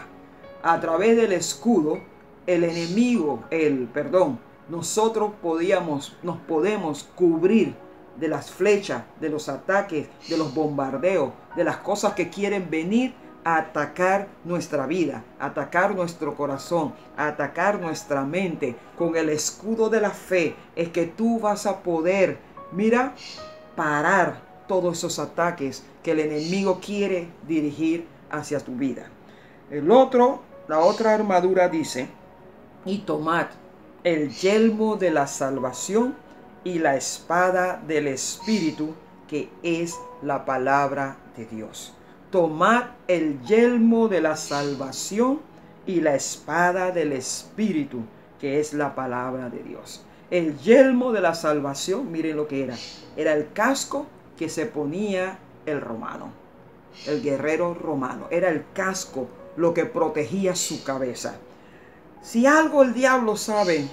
A 0.62 0.80
través 0.80 1.16
del 1.16 1.32
escudo, 1.32 2.00
el 2.46 2.64
enemigo, 2.64 3.44
el 3.50 3.88
perdón, 3.88 4.38
nosotros 4.70 5.32
podíamos, 5.42 6.16
nos 6.22 6.38
podemos 6.38 7.04
cubrir 7.14 7.74
de 8.18 8.28
las 8.28 8.50
flechas, 8.50 9.04
de 9.20 9.28
los 9.28 9.50
ataques, 9.50 10.08
de 10.30 10.38
los 10.38 10.54
bombardeos, 10.54 11.32
de 11.56 11.64
las 11.64 11.76
cosas 11.78 12.14
que 12.14 12.30
quieren 12.30 12.70
venir 12.70 13.14
atacar 13.44 14.28
nuestra 14.44 14.86
vida, 14.86 15.24
atacar 15.38 15.94
nuestro 15.94 16.34
corazón, 16.36 16.94
atacar 17.16 17.80
nuestra 17.80 18.24
mente. 18.24 18.76
Con 18.96 19.16
el 19.16 19.28
escudo 19.28 19.90
de 19.90 20.00
la 20.00 20.10
fe 20.10 20.54
es 20.76 20.88
que 20.90 21.06
tú 21.06 21.40
vas 21.40 21.66
a 21.66 21.82
poder, 21.82 22.38
mira, 22.72 23.14
parar 23.74 24.40
todos 24.68 24.98
esos 24.98 25.18
ataques 25.18 25.84
que 26.02 26.12
el 26.12 26.20
enemigo 26.20 26.80
quiere 26.80 27.28
dirigir 27.46 28.06
hacia 28.30 28.60
tu 28.60 28.72
vida. 28.72 29.08
El 29.70 29.90
otro, 29.90 30.42
la 30.68 30.80
otra 30.80 31.14
armadura 31.14 31.68
dice, 31.68 32.08
y 32.84 32.98
tomad 32.98 33.46
el 34.04 34.30
yelmo 34.30 34.96
de 34.96 35.10
la 35.10 35.26
salvación 35.26 36.14
y 36.64 36.78
la 36.78 36.96
espada 36.96 37.80
del 37.86 38.08
Espíritu, 38.08 38.94
que 39.28 39.48
es 39.62 39.96
la 40.22 40.44
palabra 40.44 41.16
de 41.36 41.46
Dios. 41.46 41.94
Tomad 42.32 42.84
el 43.08 43.42
yelmo 43.42 44.08
de 44.08 44.22
la 44.22 44.36
salvación 44.36 45.40
y 45.84 46.00
la 46.00 46.14
espada 46.14 46.90
del 46.90 47.12
Espíritu, 47.12 48.00
que 48.40 48.58
es 48.58 48.72
la 48.72 48.94
palabra 48.94 49.50
de 49.50 49.62
Dios. 49.62 50.02
El 50.30 50.58
yelmo 50.58 51.12
de 51.12 51.20
la 51.20 51.34
salvación, 51.34 52.10
miren 52.10 52.38
lo 52.38 52.48
que 52.48 52.64
era. 52.64 52.74
Era 53.18 53.34
el 53.34 53.52
casco 53.52 54.06
que 54.38 54.48
se 54.48 54.64
ponía 54.64 55.40
el 55.66 55.82
romano, 55.82 56.30
el 57.06 57.22
guerrero 57.22 57.74
romano. 57.74 58.28
Era 58.30 58.48
el 58.48 58.64
casco 58.72 59.28
lo 59.58 59.74
que 59.74 59.84
protegía 59.84 60.56
su 60.56 60.82
cabeza. 60.84 61.36
Si 62.22 62.46
algo 62.46 62.82
el 62.82 62.94
diablo 62.94 63.36
sabe 63.36 63.90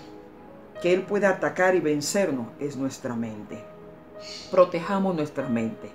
que 0.81 0.93
él 0.93 1.01
puede 1.01 1.25
atacar 1.25 1.75
y 1.75 1.81
vencernos, 1.81 2.47
es 2.57 2.77
nuestra 2.77 3.17
mente. 3.17 3.61
Protejamos 4.49 5.13
nuestra 5.13 5.49
mente. 5.49 5.91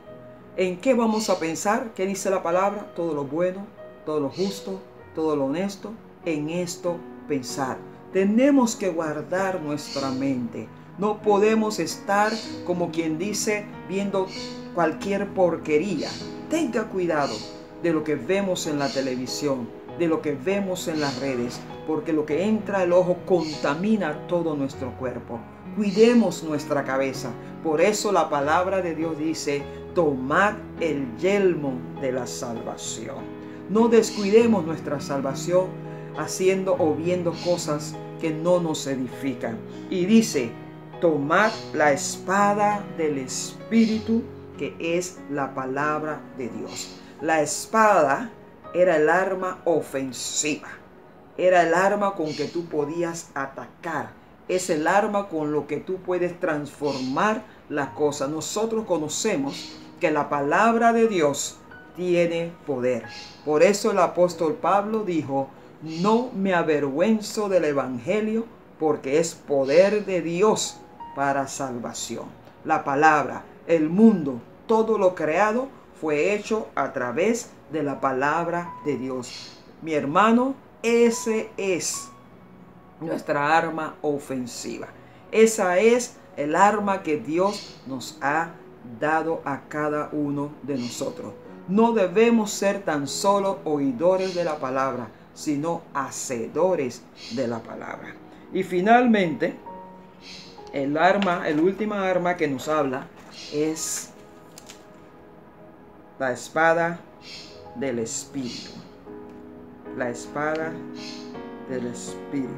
¿En 0.57 0.77
qué 0.77 0.95
vamos 0.95 1.31
a 1.31 1.41
pensar? 1.41 1.95
¿Qué 1.97 2.07
dice 2.07 2.31
la 2.31 2.45
palabra? 2.45 2.93
Todo 2.95 3.13
lo 3.13 3.25
bueno, 3.25 3.67
todo 4.07 4.21
lo 4.21 4.29
justo, 4.29 4.79
todo 5.13 5.35
lo 5.35 5.47
honesto. 5.47 5.91
En 6.25 6.49
esto 6.49 6.97
pensar. 7.27 7.77
Tenemos 8.13 8.77
que 8.77 8.89
guardar 8.89 9.61
nuestra 9.61 10.13
mente. 10.13 10.69
No 10.97 11.21
podemos 11.23 11.81
estar 11.81 12.31
como 12.65 12.93
quien 12.93 13.19
dice 13.19 13.67
viendo 13.89 14.29
cualquier 14.77 15.29
porquería. 15.35 16.09
Tenga 16.49 16.85
cuidado 16.85 17.35
de 17.83 17.93
lo 17.93 18.05
que 18.05 18.15
vemos 18.15 18.69
en 18.69 18.79
la 18.79 18.89
televisión, 18.89 19.69
de 19.99 20.07
lo 20.07 20.23
que 20.23 20.37
vemos 20.37 20.87
en 20.87 21.01
las 21.01 21.19
redes, 21.19 21.59
porque 21.85 22.13
lo 22.13 22.27
que 22.27 22.45
entra 22.45 22.83
al 22.83 22.93
ojo 22.93 23.17
contamina 23.27 24.29
todo 24.29 24.55
nuestro 24.55 24.97
cuerpo. 24.99 25.41
Cuidemos 25.75 26.45
nuestra 26.45 26.85
cabeza. 26.85 27.33
Por 27.65 27.81
eso 27.81 28.13
la 28.13 28.29
palabra 28.29 28.83
de 28.83 28.95
Dios 28.95 29.19
dice, 29.19 29.65
tomad 29.95 30.55
el 30.81 31.17
yelmo 31.19 31.79
de 32.01 32.13
la 32.13 32.27
salvación. 32.27 33.19
No 33.71 33.89
descuidemos 33.89 34.65
nuestra 34.67 35.01
salvación 35.01 35.69
haciendo 36.19 36.77
o 36.79 36.95
viendo 36.95 37.33
cosas 37.45 37.95
que 38.21 38.31
no 38.31 38.61
nos 38.61 38.87
edifican. 38.87 39.59
Y 39.91 40.07
dice, 40.07 40.51
tomad 41.01 41.51
la 41.73 41.93
espada 41.93 42.85
del 42.99 43.19
Espíritu, 43.19 44.23
que 44.59 44.75
es 44.81 45.19
la 45.31 45.55
palabra 45.55 46.21
de 46.37 46.49
Dios. 46.49 47.01
La 47.21 47.41
espada 47.41 48.31
era 48.75 48.97
el 48.97 49.09
arma 49.09 49.61
ofensiva, 49.65 50.69
era 51.39 51.63
el 51.63 51.75
arma 51.75 52.15
con 52.15 52.35
que 52.35 52.47
tú 52.47 52.65
podías 52.67 53.31
atacar, 53.35 54.11
es 54.49 54.69
el 54.69 54.87
arma 54.87 55.29
con 55.29 55.53
lo 55.53 55.67
que 55.67 55.79
tú 55.79 55.97
puedes 55.99 56.39
transformar 56.39 57.45
la 57.69 57.95
cosa. 57.95 58.29
Nosotros 58.29 58.85
conocemos 58.85 59.79
que 60.05 60.11
la 60.11 60.29
palabra 60.29 60.93
de 60.93 61.09
Dios 61.09 61.57
tiene 61.97 62.53
poder. 62.67 63.05
Por 63.43 63.63
eso 63.63 63.91
el 63.91 63.99
apóstol 63.99 64.53
Pablo 64.53 65.03
dijo, 65.03 65.49
no 65.81 66.29
me 66.35 66.53
avergüenzo 66.53 67.49
del 67.49 67.65
Evangelio 67.65 68.45
porque 68.79 69.19
es 69.19 69.35
poder 69.35 70.05
de 70.05 70.21
Dios 70.21 70.77
para 71.17 71.49
salvación. 71.49 72.27
La 72.67 72.85
palabra, 72.85 73.45
el 73.67 73.89
mundo, 73.89 74.43
todo 74.67 74.99
lo 74.99 75.15
creado 75.15 75.69
fue 75.99 76.35
hecho 76.35 76.69
a 76.75 76.93
través 76.93 77.49
de 77.73 77.83
la 77.83 77.99
palabra 77.99 78.75
de 78.85 78.99
Dios. 78.99 79.59
Mi 79.81 79.95
hermano, 79.95 80.55
ese 80.83 81.49
es 81.57 82.11
nuestra 83.01 83.57
arma 83.57 83.95
ofensiva. 84.03 84.89
Esa 85.33 85.79
es 85.79 86.19
el 86.37 86.55
arma 86.55 87.03
que 87.03 87.17
Dios 87.17 87.81
nos 87.87 88.19
ha 88.21 88.51
dado 89.01 89.43
a 89.45 89.63
cada 89.69 90.11
uno 90.13 90.53
de 90.63 90.77
nosotros. 90.77 91.33
No 91.69 91.93
debemos 91.93 92.51
ser 92.51 92.83
tan 92.83 93.09
solo 93.09 93.61
oidores 93.65 94.35
de 94.35 94.45
la 94.45 94.59
palabra, 94.59 95.09
sino 95.33 95.83
hacedores 95.95 97.03
de 97.35 97.49
la 97.49 97.61
palabra. 97.61 98.15
Y 98.53 98.63
finalmente, 98.63 99.57
el 100.73 100.97
arma, 100.97 101.49
el 101.49 101.61
última 101.61 102.09
arma 102.09 102.37
que 102.37 102.49
nos 102.49 102.69
habla 102.69 103.07
es 103.53 104.11
la 106.19 106.33
espada 106.33 107.01
del 107.77 107.99
Espíritu. 107.99 108.71
La 109.97 110.11
espada 110.11 110.73
del 111.69 111.87
Espíritu. 111.87 112.53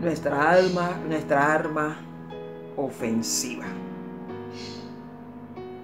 Nuestra 0.00 0.50
alma, 0.50 0.90
nuestra 1.08 1.54
arma 1.54 1.96
ofensiva. 2.76 3.64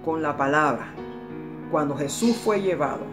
Con 0.03 0.21
la 0.21 0.35
palabra, 0.35 0.93
cuando 1.71 1.95
Jesús 1.95 2.35
fue 2.35 2.61
llevado 2.61 3.05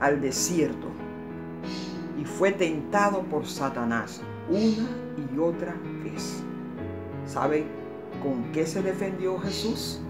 al 0.00 0.20
desierto 0.20 0.88
y 2.20 2.24
fue 2.24 2.52
tentado 2.52 3.22
por 3.22 3.46
Satanás 3.46 4.20
una 4.48 4.88
y 5.16 5.38
otra 5.38 5.74
vez. 6.02 6.42
¿Sabe 7.26 7.64
con 8.22 8.52
qué 8.52 8.66
se 8.66 8.82
defendió 8.82 9.38
Jesús? 9.38 10.00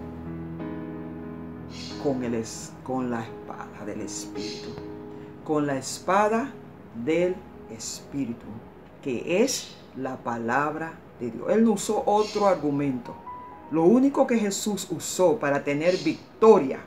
Con, 2.03 2.23
el, 2.23 2.43
con 2.83 3.09
la 3.09 3.23
espada 3.23 3.85
del 3.85 4.01
Espíritu. 4.01 4.69
Con 5.43 5.67
la 5.67 5.77
espada 5.77 6.51
del 7.03 7.35
Espíritu, 7.71 8.45
que 9.01 9.43
es 9.43 9.75
la 9.95 10.17
palabra 10.17 10.93
de 11.19 11.31
Dios. 11.31 11.49
Él 11.49 11.63
no 11.63 11.71
usó 11.71 12.03
otro 12.05 12.47
argumento. 12.47 13.15
Lo 13.71 13.83
único 13.83 14.27
que 14.27 14.37
Jesús 14.37 14.87
usó 14.91 15.37
para 15.37 15.63
tener 15.63 15.97
victoria 15.97 16.79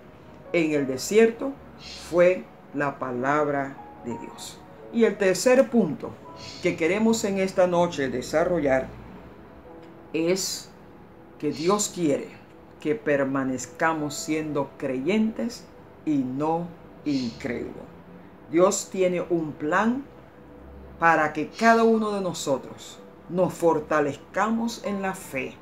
en 0.52 0.72
el 0.72 0.86
desierto 0.86 1.52
fue 2.10 2.44
la 2.74 2.98
palabra 2.98 3.76
de 4.04 4.16
Dios. 4.18 4.58
Y 4.92 5.04
el 5.04 5.18
tercer 5.18 5.68
punto 5.70 6.10
que 6.62 6.76
queremos 6.76 7.24
en 7.24 7.38
esta 7.38 7.66
noche 7.66 8.08
desarrollar 8.08 8.88
es 10.12 10.70
que 11.38 11.52
Dios 11.52 11.90
quiere 11.94 12.28
que 12.80 12.94
permanezcamos 12.94 14.14
siendo 14.14 14.70
creyentes 14.78 15.64
y 16.04 16.18
no 16.18 16.68
incrédulos. 17.04 17.74
Dios 18.50 18.88
tiene 18.90 19.20
un 19.28 19.52
plan 19.52 20.04
para 20.98 21.32
que 21.32 21.48
cada 21.48 21.84
uno 21.84 22.12
de 22.12 22.20
nosotros 22.20 22.98
nos 23.28 23.52
fortalezcamos 23.52 24.82
en 24.84 25.02
la 25.02 25.14
fe, 25.14 25.54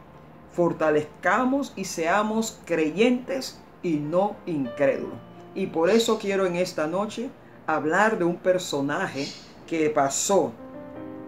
fortalezcamos 0.57 1.75
y 1.77 1.85
seamos 1.85 2.59
creyentes 2.65 3.61
y 3.83 3.97
no 3.97 4.37
incrédulos. 4.47 5.19
Y 5.55 5.67
por 5.67 5.91
eso 5.91 6.19
quiero 6.19 6.47
en 6.47 6.57
esta 6.57 6.87
noche 6.87 7.29
hablar 7.67 8.19
de 8.19 8.25
un 8.25 8.37
personaje 8.37 9.29
que 9.67 9.91
pasó 9.91 10.53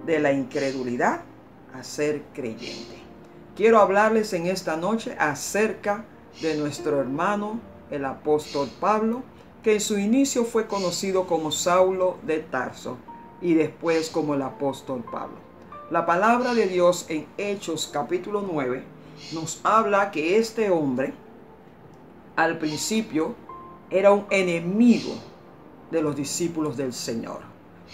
de 0.07 0.19
la 0.19 0.33
incredulidad 0.33 1.21
a 1.75 1.85
ser 1.85 2.23
creyente. 2.33 2.97
Quiero 3.55 3.81
hablarles 3.81 4.33
en 4.33 4.47
esta 4.47 4.77
noche 4.77 5.15
acerca 5.19 6.07
de 6.41 6.57
nuestro 6.57 6.99
hermano, 6.99 7.61
el 7.91 8.07
apóstol 8.07 8.71
Pablo, 8.81 9.23
que 9.63 9.75
en 9.75 9.81
su 9.81 9.99
inicio 9.99 10.45
fue 10.45 10.67
conocido 10.67 11.27
como 11.27 11.53
Saulo 11.53 12.17
de 12.23 12.39
Tarso 12.39 12.97
y 13.43 13.53
después 13.55 14.09
como 14.09 14.35
el 14.35 14.43
apóstol 14.43 15.05
Pablo. 15.05 15.37
La 15.91 16.07
palabra 16.07 16.55
de 16.55 16.67
Dios 16.67 17.07
en 17.09 17.27
Hechos 17.37 17.91
capítulo 17.93 18.43
9 18.51 18.98
nos 19.33 19.61
habla 19.65 20.11
que 20.11 20.39
este 20.39 20.71
hombre 20.71 21.13
al 22.37 22.59
principio 22.59 23.35
era 23.91 24.13
un 24.13 24.27
enemigo 24.31 25.15
de 25.91 26.03
los 26.03 26.15
discípulos 26.15 26.77
del 26.77 26.93
Señor. 26.93 27.41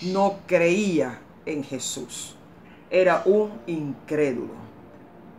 No 0.02 0.38
creía 0.46 1.20
en 1.46 1.64
Jesús. 1.64 2.36
Era 2.90 3.22
un 3.24 3.52
incrédulo. 3.66 4.54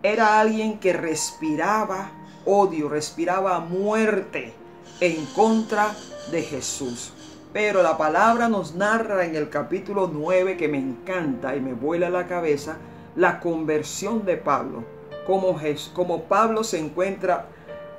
Era 0.02 0.40
alguien 0.40 0.80
que 0.80 0.94
respiraba 0.94 2.12
odio, 2.46 2.90
respiraba 2.90 3.60
muerte 3.60 4.54
en 5.00 5.26
contra 5.28 5.96
de 6.32 6.42
Jesús. 6.42 7.12
Pero 7.54 7.82
la 7.82 7.98
palabra 7.98 8.50
nos 8.50 8.76
narra 8.76 9.26
en 9.26 9.36
el 9.36 9.50
capítulo 9.50 10.10
9 10.12 10.58
que 10.58 10.68
me 10.68 10.78
encanta 10.78 11.56
y 11.56 11.62
me 11.62 11.74
vuela 11.74 12.10
la 12.10 12.28
cabeza 12.28 12.78
la 13.16 13.40
conversión 13.40 14.26
de 14.26 14.38
Pablo. 14.38 14.84
Como, 15.26 15.60
como 15.94 16.24
Pablo 16.24 16.64
se 16.64 16.80
encuentra 16.80 17.48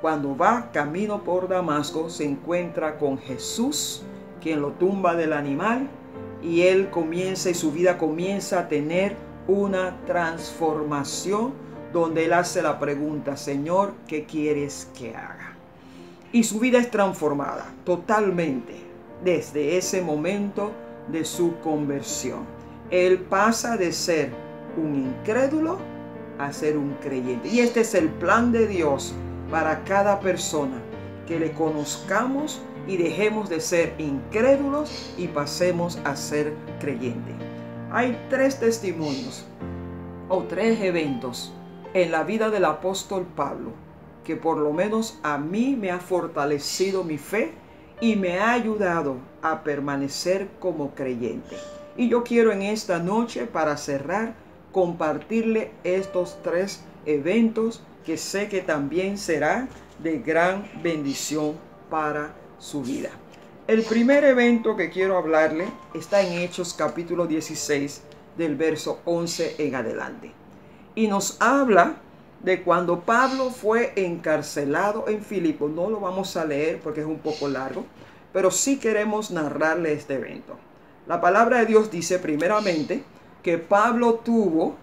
cuando 0.01 0.37
va 0.37 0.69
camino 0.71 1.23
por 1.23 1.47
Damasco, 1.47 2.09
se 2.09 2.25
encuentra 2.25 2.97
con 2.97 3.17
Jesús, 3.17 4.03
quien 4.41 4.61
lo 4.61 4.71
tumba 4.71 5.15
del 5.15 5.33
animal, 5.33 5.89
y 6.41 6.61
él 6.61 6.89
comienza 6.89 7.49
y 7.49 7.53
su 7.53 7.71
vida 7.71 7.97
comienza 7.97 8.59
a 8.59 8.67
tener 8.67 9.15
una 9.47 9.97
transformación 10.05 11.53
donde 11.91 12.25
él 12.25 12.33
hace 12.33 12.61
la 12.61 12.79
pregunta, 12.79 13.37
Señor, 13.37 13.93
¿qué 14.07 14.25
quieres 14.25 14.89
que 14.97 15.15
haga? 15.15 15.55
Y 16.31 16.43
su 16.43 16.59
vida 16.59 16.79
es 16.79 16.91
transformada 16.91 17.65
totalmente 17.85 18.75
desde 19.23 19.77
ese 19.77 20.01
momento 20.01 20.71
de 21.07 21.25
su 21.25 21.57
conversión. 21.59 22.45
Él 22.91 23.19
pasa 23.19 23.77
de 23.77 23.91
ser 23.91 24.31
un 24.77 24.95
incrédulo 24.95 25.79
a 26.39 26.51
ser 26.53 26.77
un 26.77 26.93
creyente. 26.95 27.47
Y 27.47 27.59
este 27.59 27.81
es 27.81 27.93
el 27.93 28.09
plan 28.09 28.51
de 28.51 28.67
Dios 28.67 29.13
para 29.49 29.83
cada 29.83 30.19
persona, 30.19 30.81
que 31.25 31.39
le 31.39 31.51
conozcamos 31.51 32.61
y 32.87 32.97
dejemos 32.97 33.49
de 33.49 33.59
ser 33.59 33.95
incrédulos 33.97 35.13
y 35.17 35.27
pasemos 35.27 35.99
a 36.03 36.15
ser 36.15 36.53
creyentes. 36.79 37.35
Hay 37.91 38.17
tres 38.29 38.59
testimonios 38.59 39.45
o 40.29 40.43
tres 40.43 40.81
eventos 40.81 41.53
en 41.93 42.11
la 42.11 42.23
vida 42.23 42.49
del 42.49 42.65
apóstol 42.65 43.25
Pablo 43.35 43.87
que 44.27 44.35
por 44.35 44.57
lo 44.57 44.73
menos 44.73 45.19
a 45.23 45.37
mí 45.37 45.77
me 45.79 45.89
ha 45.89 45.99
fortalecido 45.99 47.05
mi 47.05 47.17
fe 47.17 47.53
y 48.01 48.17
me 48.17 48.39
ha 48.39 48.51
ayudado 48.51 49.15
a 49.41 49.63
permanecer 49.63 50.49
como 50.59 50.93
creyente. 50.93 51.55
Y 51.95 52.09
yo 52.09 52.25
quiero 52.25 52.51
en 52.51 52.61
esta 52.61 52.99
noche, 52.99 53.45
para 53.45 53.77
cerrar, 53.77 54.35
compartirle 54.77 55.71
estos 55.83 56.37
tres 56.43 56.83
eventos 57.07 57.81
que 58.05 58.15
sé 58.15 58.47
que 58.47 58.61
también 58.61 59.17
será 59.17 59.67
de 59.97 60.19
gran 60.19 60.69
bendición 60.83 61.55
para 61.89 62.35
su 62.59 62.83
vida. 62.83 63.09
El 63.65 63.81
primer 63.81 64.23
evento 64.23 64.75
que 64.75 64.91
quiero 64.91 65.17
hablarle 65.17 65.65
está 65.95 66.21
en 66.21 66.33
Hechos 66.33 66.75
capítulo 66.75 67.25
16 67.25 68.03
del 68.37 68.55
verso 68.55 68.99
11 69.05 69.55
en 69.57 69.73
adelante. 69.73 70.31
Y 70.93 71.07
nos 71.07 71.41
habla 71.41 71.95
de 72.43 72.61
cuando 72.61 72.99
Pablo 72.99 73.49
fue 73.49 73.93
encarcelado 73.95 75.05
en 75.07 75.23
Filipo. 75.23 75.67
No 75.67 75.89
lo 75.89 76.01
vamos 76.01 76.37
a 76.37 76.45
leer 76.45 76.81
porque 76.83 77.01
es 77.01 77.07
un 77.07 77.17
poco 77.17 77.47
largo, 77.47 77.83
pero 78.31 78.51
sí 78.51 78.77
queremos 78.77 79.31
narrarle 79.31 79.93
este 79.93 80.13
evento. 80.13 80.55
La 81.07 81.19
palabra 81.19 81.61
de 81.61 81.65
Dios 81.65 81.89
dice 81.89 82.19
primeramente 82.19 83.03
que 83.47 83.57
Pablo 83.57 84.15
tuvo 84.15 84.75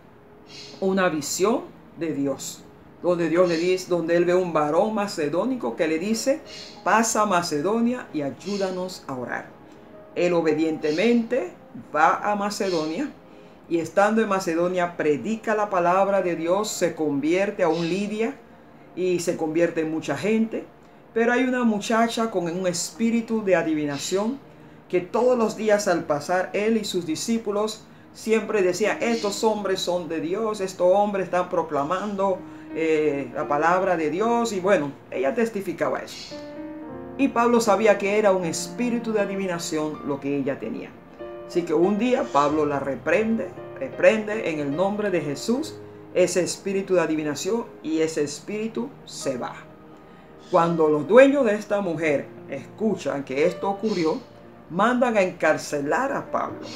una 0.81 1.11
visión 1.11 1.64
de 1.98 2.14
Dios 2.14 2.64
donde 3.03 3.29
Dios 3.29 3.46
le 3.46 3.59
dice, 3.59 3.90
donde 3.90 4.16
él 4.16 4.24
ve 4.24 4.35
un 4.35 4.55
varón 4.55 4.94
macedónico 4.94 5.77
que 5.77 5.87
le 5.87 5.98
dice, 5.98 6.40
pasa 6.83 7.20
a 7.20 7.27
Macedonia 7.27 8.09
y 8.14 8.22
ayúdanos 8.22 9.05
a 9.07 9.16
orar. 9.16 9.48
Él 10.14 10.33
obedientemente 10.33 11.53
va 11.94 12.16
a 12.33 12.37
Macedonia 12.37 13.12
y 13.68 13.81
estando 13.81 14.22
en 14.22 14.31
Macedonia 14.31 14.96
predica 14.96 15.55
la 15.55 15.68
palabra 15.68 16.22
de 16.22 16.35
Dios, 16.35 16.70
se 16.70 16.94
convierte 16.94 17.64
a 17.64 17.68
un 17.68 17.87
Lidia 17.87 18.35
y 18.96 19.18
se 19.18 19.37
convierte 19.37 19.83
en 19.83 19.90
mucha 19.90 20.16
gente. 20.16 20.64
Pero 21.12 21.35
hay 21.35 21.44
una 21.44 21.64
muchacha 21.64 22.31
con 22.31 22.44
un 22.44 22.66
espíritu 22.66 23.44
de 23.44 23.57
adivinación 23.57 24.38
que 24.88 25.03
todos 25.03 25.37
los 25.37 25.55
días 25.55 25.87
al 25.87 26.05
pasar 26.05 26.48
él 26.55 26.79
y 26.79 26.85
sus 26.85 27.05
discípulos 27.05 27.85
siempre 28.14 28.62
decía, 28.62 28.96
estos 29.00 29.44
hombres 29.44 29.81
son 29.81 30.09
de 30.09 30.20
Dios, 30.20 30.61
estos 30.61 30.90
hombres 30.90 31.27
están 31.27 31.50
proclamando 31.50 32.38
eh, 32.74 33.31
la 33.35 33.46
palabra 33.46 33.96
de 33.96 34.11
Dios 34.11 34.53
y 34.53 34.61
bueno, 34.61 34.92
ella 35.11 35.35
testificaba 35.35 35.98
eso. 35.98 36.37
Y 37.18 37.29
Pablo 37.29 37.61
sabía 37.61 37.98
que 37.98 38.18
era 38.18 38.33
un 38.33 38.44
espíritu 38.44 39.12
de 39.12 39.20
adivinación 39.20 40.00
lo 40.07 40.18
que 40.18 40.37
ella 40.37 40.59
tenía. 40.59 40.90
Así 41.46 41.62
que 41.62 41.74
un 41.74 41.98
día 41.98 42.24
Pablo 42.33 42.64
la 42.64 42.81
reprende, 42.81 43.48
reprende 43.79 44.50
en 44.50 44.61
el 44.61 44.74
nombre 44.74 45.11
de 45.11 45.20
Jesús 45.20 45.77
ese 46.14 46.42
espíritu 46.42 46.94
de 46.94 47.03
adivinación 47.03 47.66
y 47.83 48.00
ese 48.00 48.22
espíritu 48.22 48.88
se 49.05 49.37
va. 49.37 49.55
Cuando 50.50 50.88
los 50.88 51.07
dueños 51.07 51.44
de 51.44 51.55
esta 51.55 51.81
mujer 51.81 52.27
escuchan 52.48 53.24
que 53.24 53.46
esto 53.46 53.70
ocurrió, 53.70 54.18
mandan 54.70 55.16
a 55.16 55.22
encarcelar 55.22 56.12
a 56.12 56.31
Pablo. 56.31 56.66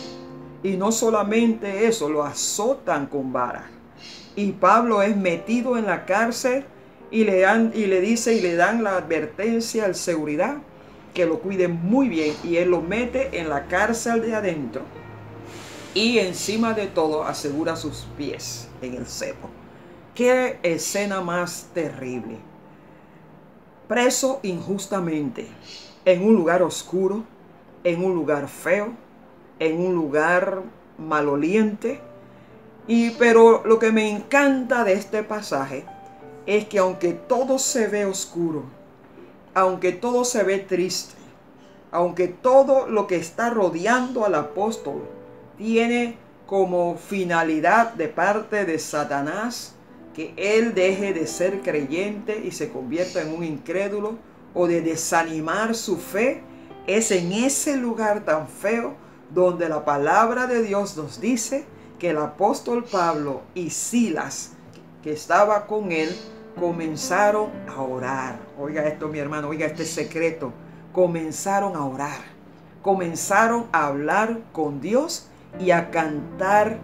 Y 0.63 0.77
no 0.77 0.91
solamente 0.93 1.87
eso, 1.87 2.09
lo 2.09 2.25
azotan 2.25 3.07
con 3.07 3.33
varas. 3.33 3.65
Y 4.35 4.53
Pablo 4.53 5.03
es 5.03 5.17
metido 5.17 5.77
en 5.77 5.87
la 5.87 6.05
cárcel 6.05 6.65
y 7.11 7.25
le, 7.25 7.41
dan, 7.41 7.73
y 7.75 7.87
le 7.87 8.01
dice 8.01 8.35
y 8.35 8.41
le 8.41 8.55
dan 8.55 8.83
la 8.83 8.97
advertencia 8.97 9.85
al 9.85 9.95
seguridad 9.95 10.59
que 11.15 11.27
lo 11.27 11.41
cuide 11.41 11.69
muy 11.69 12.09
bien. 12.09 12.35
Y 12.45 12.57
él 12.57 12.71
lo 12.71 12.81
mete 12.81 13.41
en 13.41 13.49
la 13.49 13.67
cárcel 13.67 14.21
de 14.23 14.35
adentro. 14.35 14.83
Y 15.95 16.19
encima 16.19 16.75
de 16.75 16.87
todo 16.87 17.25
asegura 17.25 17.77
sus 17.77 18.07
pies 18.17 18.69
en 18.83 18.95
el 18.95 19.07
cepo. 19.07 19.49
Qué 20.15 20.59
escena 20.63 21.21
más 21.21 21.69
terrible. 21.73 22.39
Preso 23.89 24.41
injustamente 24.43 25.49
en 26.05 26.25
un 26.25 26.35
lugar 26.35 26.63
oscuro, 26.63 27.25
en 27.85 28.05
un 28.05 28.15
lugar 28.15 28.49
feo, 28.49 28.93
en 29.59 29.81
un 29.81 29.95
lugar 29.95 30.63
maloliente. 30.99 32.01
Y 32.87 33.11
pero 33.11 33.63
lo 33.65 33.79
que 33.79 33.93
me 33.93 34.11
encanta 34.11 34.85
de 34.85 34.95
este 34.95 35.23
pasaje 35.23 35.85
es 36.47 36.67
que 36.67 36.79
aunque 36.79 37.13
todo 37.13 37.59
se 37.59 37.87
ve 37.87 38.07
oscuro, 38.07 38.65
aunque 39.55 39.93
todo 39.93 40.25
se 40.25 40.43
ve 40.43 40.59
triste, 40.59 41.15
aunque 41.91 42.29
todo 42.29 42.87
lo 42.87 43.07
que 43.07 43.17
está 43.17 43.51
rodeando 43.51 44.25
al 44.25 44.35
apóstol 44.35 45.03
tiene 45.57 46.17
como 46.47 46.97
finalidad 46.97 47.93
de 47.95 48.09
parte 48.09 48.65
de 48.65 48.79
Satanás 48.79 49.75
que 50.15 50.33
él 50.37 50.75
deje 50.75 51.13
de 51.13 51.27
ser 51.27 51.61
creyente 51.61 52.43
y 52.45 52.51
se 52.51 52.71
convierta 52.71 53.21
en 53.23 53.35
un 53.35 53.45
incrédulo 53.45 54.17
o 54.55 54.67
de 54.67 54.81
desanimar 54.81 55.75
su 55.75 55.97
fe, 55.97 56.43
es 56.87 57.11
en 57.13 57.33
ese 57.33 57.77
lugar 57.77 58.25
tan 58.25 58.49
feo 58.49 58.97
donde 59.31 59.69
la 59.69 59.85
palabra 59.85 60.47
de 60.47 60.63
Dios 60.63 60.97
nos 60.97 61.21
dice 61.21 61.67
que 61.99 62.11
el 62.11 62.19
apóstol 62.19 62.85
Pablo 62.85 63.43
y 63.55 63.71
Silas, 63.71 64.53
que 65.03 65.13
estaba 65.13 65.67
con 65.67 65.93
él, 65.93 66.09
comenzaron 66.59 67.51
a 67.69 67.83
orar. 67.83 68.39
Oiga 68.59 68.87
esto, 68.87 69.09
mi 69.09 69.19
hermano, 69.19 69.49
oiga 69.49 69.67
este 69.67 69.85
secreto. 69.85 70.53
Comenzaron 70.93 71.77
a 71.77 71.85
orar. 71.85 72.39
Comenzaron 72.83 73.67
a 73.73 73.87
hablar 73.87 74.41
con 74.53 74.81
Dios 74.81 75.29
y 75.61 75.71
a 75.71 75.91
cantar 75.91 76.79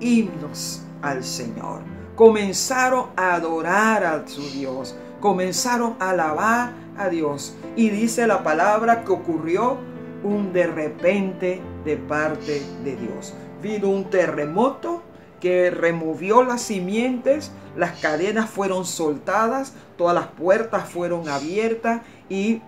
himnos 0.00 0.82
al 1.02 1.22
Señor. 1.22 1.82
Comenzaron 2.16 3.06
a 3.16 3.34
adorar 3.34 4.04
a 4.04 4.26
su 4.26 4.42
Dios. 4.50 4.96
Comenzaron 5.20 5.96
a 6.00 6.10
alabar 6.10 6.72
a 6.96 7.08
Dios. 7.08 7.54
Y 7.76 7.90
dice 7.90 8.26
la 8.26 8.42
palabra 8.42 9.04
que 9.04 9.12
ocurrió 9.12 9.78
un 10.22 10.52
de 10.52 10.66
repente 10.66 11.60
de 11.84 11.96
parte 11.96 12.62
de 12.84 12.96
Dios. 12.96 13.34
Vino 13.62 13.88
un 13.88 14.10
terremoto 14.10 15.02
que 15.40 15.70
removió 15.70 16.42
las 16.42 16.62
simientes, 16.62 17.52
las 17.76 17.98
cadenas 18.00 18.48
fueron 18.48 18.84
soltadas, 18.86 19.74
todas 19.96 20.14
las 20.14 20.28
puertas 20.28 20.88
fueron 20.88 21.28
abiertas 21.28 22.02
y 22.28 22.62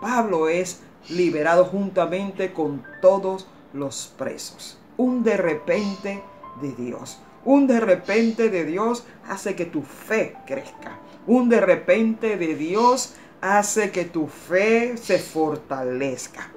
Pablo 0.00 0.48
es 0.48 0.80
liberado 1.08 1.64
juntamente 1.64 2.52
con 2.52 2.84
todos 3.00 3.48
los 3.72 4.12
presos. 4.18 4.78
Un 4.96 5.22
de 5.22 5.36
repente 5.36 6.22
de 6.60 6.72
Dios. 6.72 7.18
Un 7.44 7.66
de 7.66 7.80
repente 7.80 8.50
de 8.50 8.64
Dios 8.64 9.04
hace 9.26 9.54
que 9.54 9.64
tu 9.64 9.82
fe 9.82 10.36
crezca. 10.46 10.98
Un 11.26 11.48
de 11.48 11.60
repente 11.60 12.36
de 12.36 12.54
Dios 12.54 13.14
hace 13.40 13.90
que 13.90 14.04
tu 14.04 14.26
fe 14.26 14.96
se 14.96 15.18
fortalezca. 15.18 16.50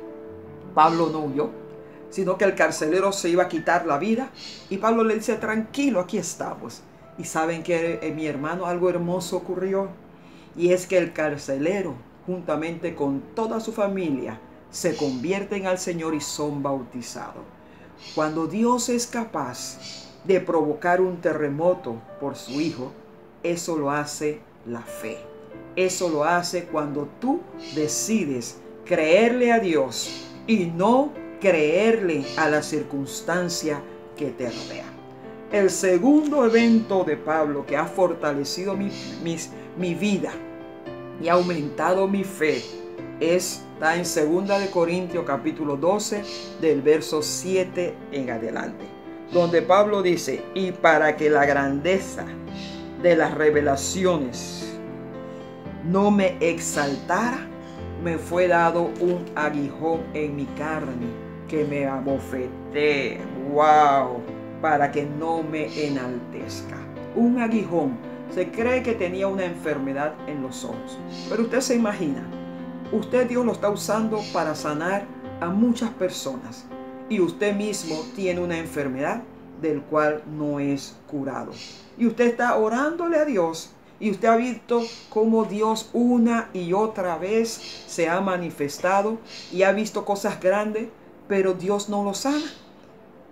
Pablo 0.73 1.09
no 1.11 1.19
huyó, 1.19 1.60
sino 2.11 2.37
que 2.37 2.45
el 2.45 2.53
carcelero 2.53 3.11
se 3.11 3.29
iba 3.29 3.43
a 3.43 3.49
quitar 3.49 3.87
la 3.87 3.97
vida 3.97 4.29
y 4.69 4.77
Pablo 4.77 5.03
le 5.03 5.15
dice, 5.15 5.35
tranquilo, 5.35 5.99
aquí 5.99 6.17
estamos. 6.19 6.81
Y 7.17 7.23
saben 7.23 7.63
que 7.63 7.99
eh, 8.01 8.13
mi 8.15 8.27
hermano 8.27 8.67
algo 8.67 8.89
hermoso 8.89 9.37
ocurrió 9.37 9.89
y 10.55 10.71
es 10.73 10.85
que 10.85 10.97
el 10.97 11.13
carcelero, 11.13 11.95
juntamente 12.25 12.93
con 12.93 13.21
toda 13.33 13.59
su 13.59 13.73
familia, 13.73 14.39
se 14.69 14.95
convierten 14.95 15.65
al 15.65 15.79
Señor 15.79 16.13
y 16.13 16.21
son 16.21 16.61
bautizados. 16.61 17.43
Cuando 18.15 18.47
Dios 18.47 18.89
es 18.89 19.07
capaz 19.07 20.09
de 20.23 20.39
provocar 20.39 21.01
un 21.01 21.21
terremoto 21.21 21.95
por 22.19 22.35
su 22.35 22.59
Hijo, 22.61 22.91
eso 23.43 23.77
lo 23.77 23.91
hace 23.91 24.41
la 24.65 24.81
fe. 24.81 25.17
Eso 25.75 26.09
lo 26.09 26.23
hace 26.23 26.65
cuando 26.65 27.07
tú 27.19 27.41
decides 27.75 28.59
creerle 28.85 29.51
a 29.51 29.59
Dios 29.59 30.27
y 30.47 30.65
no 30.65 31.11
creerle 31.41 32.23
a 32.37 32.47
la 32.47 32.61
circunstancia 32.61 33.81
que 34.15 34.29
te 34.29 34.45
rodea. 34.45 34.85
El 35.51 35.69
segundo 35.69 36.45
evento 36.45 37.03
de 37.03 37.17
Pablo 37.17 37.65
que 37.65 37.75
ha 37.75 37.85
fortalecido 37.85 38.77
mi, 38.77 38.89
mi 39.77 39.95
vida 39.95 40.31
y 41.21 41.27
aumentado 41.27 42.07
mi 42.07 42.23
fe 42.23 42.61
está 43.19 43.95
en 43.95 44.03
2 44.03 44.59
de 44.59 44.69
Corintios 44.69 45.25
capítulo 45.25 45.75
12 45.75 46.23
del 46.61 46.81
verso 46.81 47.21
7 47.21 47.95
en 48.11 48.29
adelante, 48.29 48.85
donde 49.33 49.61
Pablo 49.61 50.01
dice, 50.01 50.43
"Y 50.53 50.71
para 50.71 51.17
que 51.17 51.29
la 51.29 51.45
grandeza 51.45 52.25
de 53.01 53.15
las 53.15 53.33
revelaciones 53.33 54.79
no 55.83 56.11
me 56.11 56.37
exaltara, 56.39 57.47
me 58.03 58.17
fue 58.17 58.47
dado 58.47 58.91
un 58.99 59.25
aguijón 59.35 60.01
en 60.13 60.35
mi 60.35 60.45
carne 60.45 61.30
que 61.51 61.65
me 61.65 61.85
abofeté. 61.85 63.19
¡Wow! 63.51 64.21
Para 64.61 64.89
que 64.89 65.03
no 65.03 65.43
me 65.43 65.65
enaltezca. 65.85 66.77
Un 67.13 67.41
aguijón. 67.41 67.97
Se 68.33 68.49
cree 68.49 68.81
que 68.81 68.93
tenía 68.93 69.27
una 69.27 69.43
enfermedad 69.43 70.13
en 70.27 70.41
los 70.41 70.63
ojos. 70.63 70.97
Pero 71.29 71.43
usted 71.43 71.59
se 71.59 71.75
imagina, 71.75 72.25
usted 72.93 73.27
Dios 73.27 73.45
lo 73.45 73.51
está 73.51 73.69
usando 73.69 74.21
para 74.31 74.55
sanar 74.55 75.03
a 75.41 75.49
muchas 75.49 75.89
personas. 75.89 76.65
Y 77.09 77.19
usted 77.19 77.53
mismo 77.53 77.97
tiene 78.15 78.39
una 78.39 78.57
enfermedad 78.57 79.21
del 79.61 79.81
cual 79.81 80.23
no 80.37 80.61
es 80.61 80.95
curado. 81.05 81.51
Y 81.97 82.07
usted 82.07 82.27
está 82.27 82.55
orándole 82.55 83.17
a 83.17 83.25
Dios 83.25 83.73
y 83.99 84.09
usted 84.09 84.29
ha 84.29 84.37
visto 84.37 84.83
cómo 85.09 85.43
Dios 85.43 85.89
una 85.91 86.49
y 86.53 86.71
otra 86.71 87.17
vez 87.17 87.83
se 87.87 88.07
ha 88.07 88.21
manifestado 88.21 89.19
y 89.51 89.63
ha 89.63 89.73
visto 89.73 90.05
cosas 90.05 90.39
grandes, 90.39 90.87
pero 91.31 91.53
Dios 91.53 91.87
no 91.87 92.03
lo 92.03 92.13
sana. 92.13 92.43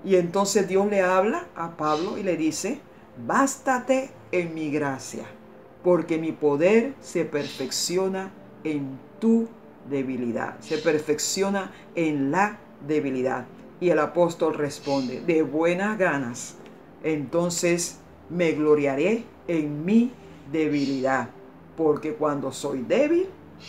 Y 0.06 0.16
entonces 0.16 0.70
Dios 0.70 0.90
le 0.90 1.02
habla 1.02 1.48
a 1.54 1.76
Pablo 1.76 2.18
y 2.18 2.24
le 2.24 2.38
dice, 2.38 2.80
bástate 3.28 4.12
en 4.32 4.54
mi 4.54 4.72
gracia, 4.72 5.26
porque 5.84 6.18
mi 6.18 6.32
poder 6.32 6.94
se 7.02 7.26
perfecciona 7.26 8.32
en 8.64 8.98
tu 9.20 9.50
debilidad, 9.90 10.58
se 10.62 10.78
perfecciona 10.78 11.74
en 11.94 12.32
la 12.32 12.60
debilidad. 12.88 13.48
Y 13.82 13.90
el 13.90 14.00
apóstol 14.00 14.54
responde, 14.54 15.20
de 15.20 15.44
buenas 15.44 15.98
ganas, 15.98 16.56
entonces 17.04 17.98
me 18.30 18.54
gloriaré 18.54 19.26
en 19.50 19.84
mi 19.84 20.14
debilidad, 20.54 21.32
porque 21.76 22.14
cuando 22.14 22.54
soy 22.54 22.82
débil, 22.82 23.28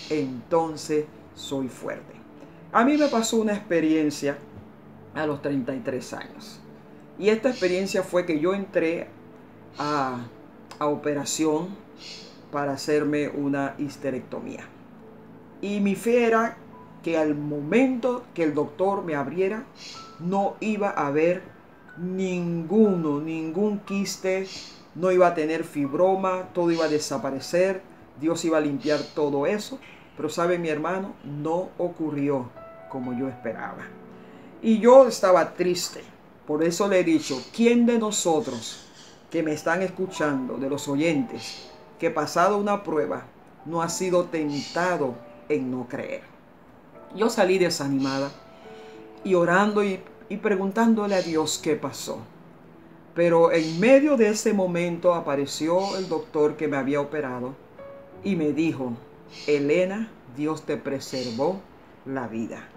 entonces 0.09 1.07
soy 1.35 1.67
fuerte. 1.67 2.21
A 2.73 2.85
mí 2.85 2.97
me 2.97 3.09
pasó 3.09 3.39
una 3.39 3.55
experiencia 3.55 4.39
a 5.15 5.27
los 5.27 5.43
33 5.43 6.13
años. 6.13 6.61
Y 7.19 7.29
esta 7.29 7.51
experiencia 7.51 8.05
fue 8.05 8.25
que 8.25 8.39
yo 8.39 8.55
entré 8.55 9.09
a, 9.77 10.27
a 10.79 10.87
operación 10.87 11.69
para 12.53 12.73
hacerme 12.73 13.29
una 13.29 13.75
histerectomía. 13.79 14.65
Y 15.61 15.81
mi 15.81 15.97
fe 15.97 16.27
era 16.27 16.57
que 17.03 17.19
al 17.19 17.35
momento 17.35 18.25
que 18.35 18.45
el 18.45 18.55
doctor 18.55 19.05
me 19.05 19.17
abriera, 19.17 19.65
no 20.21 20.55
iba 20.61 20.91
a 20.91 21.09
haber 21.09 21.43
ninguno, 21.99 23.21
ningún 23.21 23.81
quiste, 23.81 24.47
no 24.95 25.11
iba 25.11 25.27
a 25.27 25.35
tener 25.35 25.65
fibroma, 25.65 26.51
todo 26.55 26.71
iba 26.71 26.85
a 26.85 26.89
desaparecer, 26.89 27.83
Dios 28.21 28.45
iba 28.45 28.59
a 28.59 28.61
limpiar 28.61 29.01
todo 29.15 29.47
eso. 29.47 29.79
Pero 30.21 30.29
sabe 30.29 30.59
mi 30.59 30.69
hermano, 30.69 31.15
no 31.25 31.71
ocurrió 31.79 32.51
como 32.91 33.15
yo 33.19 33.27
esperaba. 33.27 33.87
Y 34.61 34.79
yo 34.79 35.09
estaba 35.09 35.55
triste. 35.55 36.03
Por 36.47 36.63
eso 36.63 36.87
le 36.89 37.01
he 37.01 37.05
dicho, 37.05 37.43
¿quién 37.57 37.87
de 37.87 37.99
nosotros 37.99 38.85
que 39.31 39.43
me 39.43 39.55
están 39.55 39.81
escuchando, 39.81 40.59
de 40.59 40.69
los 40.69 40.89
oyentes, 40.89 41.71
que 41.99 42.11
pasado 42.11 42.59
una 42.59 42.85
prueba, 42.85 43.23
no 43.65 43.81
ha 43.81 43.89
sido 43.89 44.25
tentado 44.25 45.15
en 45.49 45.71
no 45.71 45.89
creer? 45.89 46.21
Yo 47.17 47.31
salí 47.31 47.57
desanimada 47.57 48.31
y 49.25 49.33
orando 49.33 49.83
y 49.83 50.03
y 50.29 50.37
preguntándole 50.37 51.15
a 51.15 51.23
Dios 51.23 51.59
qué 51.59 51.77
pasó. 51.77 52.19
Pero 53.15 53.53
en 53.53 53.81
medio 53.81 54.19
de 54.19 54.29
ese 54.29 54.53
momento 54.53 55.15
apareció 55.15 55.97
el 55.97 56.11
doctor 56.11 56.59
que 56.59 56.69
me 56.69 56.77
había 56.77 57.01
operado 57.01 57.55
y 58.23 58.37
me 58.37 58.53
dijo, 58.53 58.93
Elena, 59.47 60.11
Dios 60.37 60.63
te 60.63 60.77
preservó 60.77 61.61
la 62.05 62.29
vida, 62.29 62.69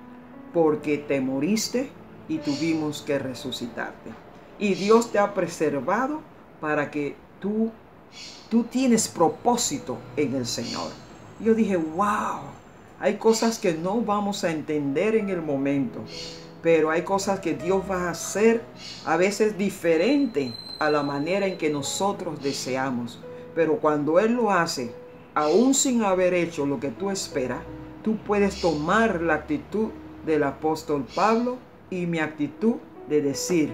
porque 0.54 0.98
te 0.98 1.22
moriste 1.22 1.89
y 2.28 2.38
tuvimos 2.38 3.02
que 3.02 3.20
resucitarte. 3.20 4.12
Y 4.60 4.76
Dios 4.76 5.12
te 5.12 5.20
ha 5.20 5.34
preservado 5.34 6.22
para 6.62 6.92
que 6.92 7.16
tú, 7.39 7.72
tú 8.50 8.63
tienes 8.63 9.08
propósito 9.08 9.98
en 10.16 10.36
el 10.36 10.46
Señor. 10.46 10.92
Yo 11.39 11.54
dije, 11.54 11.76
wow, 11.76 12.42
hay 13.00 13.18
cosas 13.18 13.60
que 13.60 13.74
no 13.74 14.02
vamos 14.02 14.44
a 14.44 14.52
entender 14.52 15.16
en 15.16 15.30
el 15.30 15.42
momento, 15.42 16.00
pero 16.62 16.89
hay 16.89 17.02
cosas 17.02 17.39
que 17.39 17.54
Dios 17.54 17.84
va 17.89 18.08
a 18.08 18.12
hacer 18.12 18.62
a 19.06 19.18
veces 19.18 19.58
diferente 19.58 20.54
a 20.80 20.89
la 20.89 21.04
manera 21.04 21.46
en 21.46 21.58
que 21.58 21.70
nosotros 21.70 22.42
deseamos. 22.42 23.20
Pero 23.56 23.78
cuando 23.80 24.20
Él 24.20 24.34
lo 24.34 24.52
hace, 24.52 24.94
aún 25.34 25.74
sin 25.74 26.04
haber 26.04 26.34
hecho 26.34 26.65
lo 26.65 26.80
que 26.80 26.89
tú 26.89 27.10
esperas, 27.10 27.62
tú 28.04 28.17
puedes 28.17 28.62
tomar 28.62 29.22
la 29.22 29.36
actitud 29.36 29.89
del 30.26 30.43
apóstol 30.43 31.06
Pablo 31.15 31.58
y 31.89 32.06
mi 32.06 32.19
actitud 32.19 32.76
de 33.10 33.22
decir, 33.22 33.69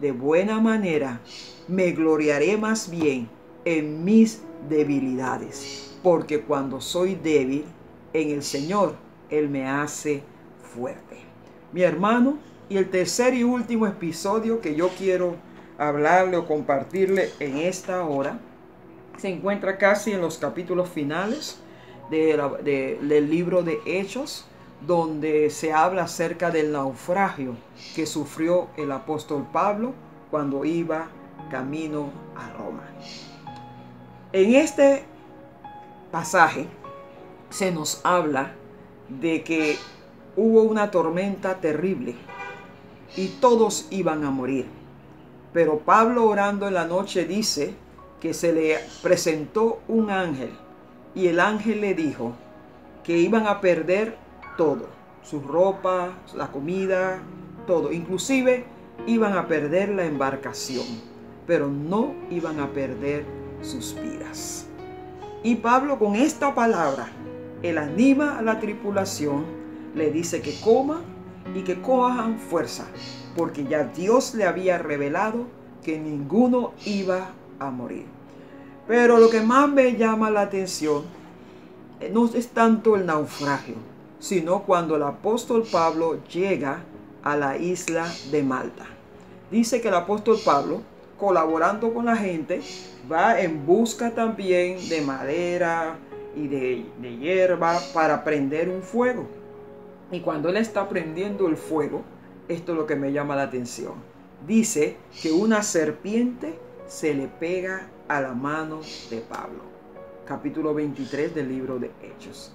de 0.00 0.12
buena 0.12 0.60
manera, 0.60 1.20
me 1.68 1.92
gloriaré 1.92 2.56
más 2.56 2.90
bien 2.90 3.28
en 3.64 4.04
mis 4.04 4.42
debilidades, 4.68 5.98
porque 6.02 6.40
cuando 6.40 6.80
soy 6.80 7.14
débil 7.14 7.64
en 8.12 8.30
el 8.30 8.42
Señor, 8.42 8.94
Él 9.28 9.48
me 9.48 9.68
hace 9.68 10.22
fuerte. 10.62 11.18
Mi 11.72 11.82
hermano, 11.82 12.38
y 12.68 12.76
el 12.76 12.88
tercer 12.88 13.34
y 13.34 13.44
último 13.44 13.86
episodio 13.86 14.60
que 14.60 14.74
yo 14.74 14.88
quiero 14.96 15.36
hablarle 15.78 16.36
o 16.36 16.46
compartirle 16.46 17.30
en 17.40 17.58
esta 17.58 18.04
hora, 18.04 18.38
se 19.20 19.28
encuentra 19.28 19.76
casi 19.76 20.12
en 20.12 20.22
los 20.22 20.38
capítulos 20.38 20.88
finales 20.88 21.58
del 22.10 23.30
libro 23.30 23.62
de 23.62 23.78
Hechos, 23.84 24.46
donde 24.86 25.50
se 25.50 25.74
habla 25.74 26.04
acerca 26.04 26.50
del 26.50 26.72
naufragio 26.72 27.54
que 27.94 28.06
sufrió 28.06 28.68
el 28.78 28.90
apóstol 28.90 29.46
Pablo 29.52 29.92
cuando 30.30 30.64
iba 30.64 31.08
camino 31.50 32.08
a 32.34 32.50
Roma. 32.56 32.82
En 34.32 34.54
este 34.54 35.04
pasaje 36.10 36.66
se 37.50 37.72
nos 37.72 38.00
habla 38.04 38.52
de 39.10 39.44
que 39.44 39.76
hubo 40.34 40.62
una 40.62 40.90
tormenta 40.90 41.60
terrible 41.60 42.14
y 43.16 43.28
todos 43.28 43.86
iban 43.90 44.24
a 44.24 44.30
morir. 44.30 44.66
Pero 45.52 45.80
Pablo 45.80 46.24
orando 46.24 46.68
en 46.68 46.74
la 46.74 46.86
noche 46.86 47.26
dice 47.26 47.74
que 48.20 48.34
se 48.34 48.52
le 48.52 48.78
presentó 49.02 49.80
un 49.88 50.10
ángel 50.10 50.50
y 51.14 51.26
el 51.26 51.40
ángel 51.40 51.80
le 51.80 51.94
dijo 51.94 52.32
que 53.02 53.18
iban 53.18 53.46
a 53.46 53.60
perder 53.60 54.16
todo, 54.56 54.88
su 55.22 55.40
ropa, 55.40 56.10
la 56.34 56.48
comida, 56.48 57.22
todo. 57.66 57.92
Inclusive 57.92 58.64
iban 59.06 59.36
a 59.36 59.48
perder 59.48 59.88
la 59.88 60.04
embarcación, 60.04 60.86
pero 61.46 61.68
no 61.68 62.14
iban 62.30 62.60
a 62.60 62.68
perder 62.68 63.24
sus 63.62 63.94
vidas. 63.94 64.66
Y 65.42 65.56
Pablo 65.56 65.98
con 65.98 66.14
esta 66.14 66.54
palabra, 66.54 67.08
él 67.62 67.78
anima 67.78 68.38
a 68.38 68.42
la 68.42 68.60
tripulación, 68.60 69.44
le 69.94 70.10
dice 70.10 70.40
que 70.40 70.54
coma 70.60 71.00
y 71.54 71.62
que 71.62 71.80
cojan 71.80 72.38
fuerza, 72.38 72.86
porque 73.34 73.64
ya 73.64 73.84
Dios 73.84 74.34
le 74.34 74.44
había 74.44 74.78
revelado 74.78 75.46
que 75.82 75.98
ninguno 75.98 76.72
iba 76.84 77.30
a 77.60 77.70
morir. 77.70 78.06
Pero 78.88 79.18
lo 79.18 79.30
que 79.30 79.40
más 79.40 79.68
me 79.68 79.96
llama 79.96 80.30
la 80.30 80.40
atención 80.40 81.04
eh, 82.00 82.10
no 82.12 82.26
es 82.26 82.48
tanto 82.48 82.96
el 82.96 83.06
naufragio, 83.06 83.76
sino 84.18 84.62
cuando 84.62 84.96
el 84.96 85.02
apóstol 85.04 85.64
Pablo 85.70 86.18
llega 86.24 86.82
a 87.22 87.36
la 87.36 87.56
isla 87.56 88.10
de 88.32 88.42
Malta. 88.42 88.86
Dice 89.50 89.80
que 89.80 89.88
el 89.88 89.94
apóstol 89.94 90.38
Pablo, 90.44 90.80
colaborando 91.18 91.92
con 91.92 92.06
la 92.06 92.16
gente, 92.16 92.62
va 93.10 93.40
en 93.40 93.64
busca 93.66 94.10
también 94.10 94.88
de 94.88 95.02
madera 95.02 95.98
y 96.34 96.48
de, 96.48 96.86
de 97.00 97.16
hierba 97.18 97.78
para 97.92 98.24
prender 98.24 98.68
un 98.68 98.82
fuego. 98.82 99.26
Y 100.10 100.20
cuando 100.20 100.48
él 100.48 100.56
está 100.56 100.88
prendiendo 100.88 101.46
el 101.46 101.56
fuego, 101.56 102.02
esto 102.48 102.72
es 102.72 102.78
lo 102.78 102.86
que 102.86 102.96
me 102.96 103.12
llama 103.12 103.36
la 103.36 103.42
atención. 103.42 103.94
Dice 104.46 104.96
que 105.22 105.30
una 105.30 105.62
serpiente 105.62 106.58
se 106.90 107.14
le 107.14 107.28
pega 107.28 107.88
a 108.08 108.20
la 108.20 108.34
mano 108.34 108.80
de 109.10 109.20
Pablo. 109.20 109.60
Capítulo 110.26 110.74
23 110.74 111.32
del 111.32 111.48
libro 111.48 111.78
de 111.78 111.92
Hechos. 112.02 112.52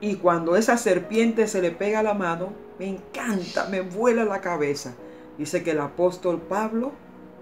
Y 0.00 0.14
cuando 0.14 0.54
esa 0.54 0.78
serpiente 0.78 1.48
se 1.48 1.60
le 1.60 1.72
pega 1.72 1.98
a 1.98 2.04
la 2.04 2.14
mano, 2.14 2.52
me 2.78 2.86
encanta, 2.86 3.66
me 3.66 3.80
vuela 3.80 4.24
la 4.24 4.40
cabeza. 4.40 4.94
Dice 5.38 5.64
que 5.64 5.72
el 5.72 5.80
apóstol 5.80 6.40
Pablo 6.40 6.92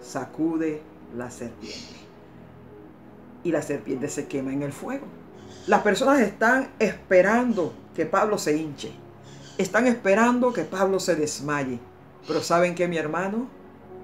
sacude 0.00 0.80
la 1.14 1.30
serpiente. 1.30 2.00
Y 3.44 3.52
la 3.52 3.60
serpiente 3.60 4.08
se 4.08 4.26
quema 4.26 4.54
en 4.54 4.62
el 4.62 4.72
fuego. 4.72 5.06
Las 5.66 5.82
personas 5.82 6.20
están 6.20 6.70
esperando 6.78 7.74
que 7.94 8.06
Pablo 8.06 8.38
se 8.38 8.56
hinche. 8.56 8.90
Están 9.58 9.86
esperando 9.86 10.54
que 10.54 10.62
Pablo 10.62 10.98
se 10.98 11.14
desmaye. 11.14 11.78
Pero 12.26 12.40
¿saben 12.40 12.74
que 12.74 12.88
mi 12.88 12.96
hermano? 12.96 13.48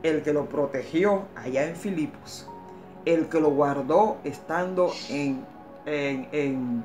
El 0.02 0.22
que 0.22 0.32
lo 0.32 0.48
protegió 0.48 1.22
allá 1.34 1.68
en 1.68 1.76
Filipos, 1.76 2.48
el 3.04 3.28
que 3.28 3.40
lo 3.40 3.50
guardó 3.50 4.18
estando 4.24 4.92
en, 5.08 5.44
en, 5.86 6.28
en 6.32 6.84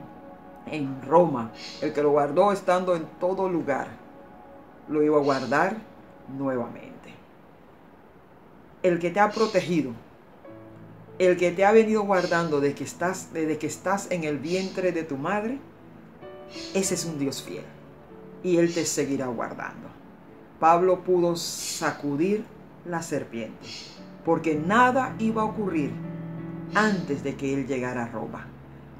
en 0.66 1.02
Roma, 1.02 1.52
el 1.82 1.94
que 1.94 2.02
lo 2.02 2.12
guardó 2.12 2.52
estando 2.52 2.96
en 2.96 3.06
todo 3.20 3.50
lugar, 3.50 3.88
lo 4.88 5.04
iba 5.04 5.18
a 5.18 5.22
guardar 5.22 5.78
nuevamente. 6.38 7.14
El 8.82 9.00
que 9.00 9.10
te 9.10 9.20
ha 9.20 9.30
protegido, 9.30 9.92
el 11.20 11.38
que 11.38 11.52
te 11.52 11.66
ha 11.66 11.72
venido 11.72 12.04
guardando 12.04 12.60
desde 12.60 12.76
que 12.76 12.84
estás, 12.84 13.34
desde 13.34 13.58
que 13.58 13.68
estás 13.68 14.12
en 14.12 14.24
el 14.24 14.40
vientre 14.40 14.92
de 14.92 15.04
tu 15.04 15.18
madre, 15.18 15.60
ese 16.74 16.94
es 16.96 17.06
un 17.06 17.18
Dios 17.18 17.42
fiel 17.42 17.64
y 18.44 18.58
Él 18.58 18.74
te 18.74 18.86
seguirá 18.86 19.28
guardando. 19.28 19.88
Pablo 20.60 21.04
pudo 21.04 21.36
sacudir 21.36 22.46
la 22.86 23.02
serpiente 23.02 23.68
porque 24.26 24.56
nada 24.56 25.16
iba 25.20 25.42
a 25.42 25.46
ocurrir 25.46 25.92
antes 26.74 27.24
de 27.24 27.36
que 27.36 27.54
Él 27.54 27.68
llegara 27.68 28.04
a 28.04 28.08
Roma. 28.08 28.48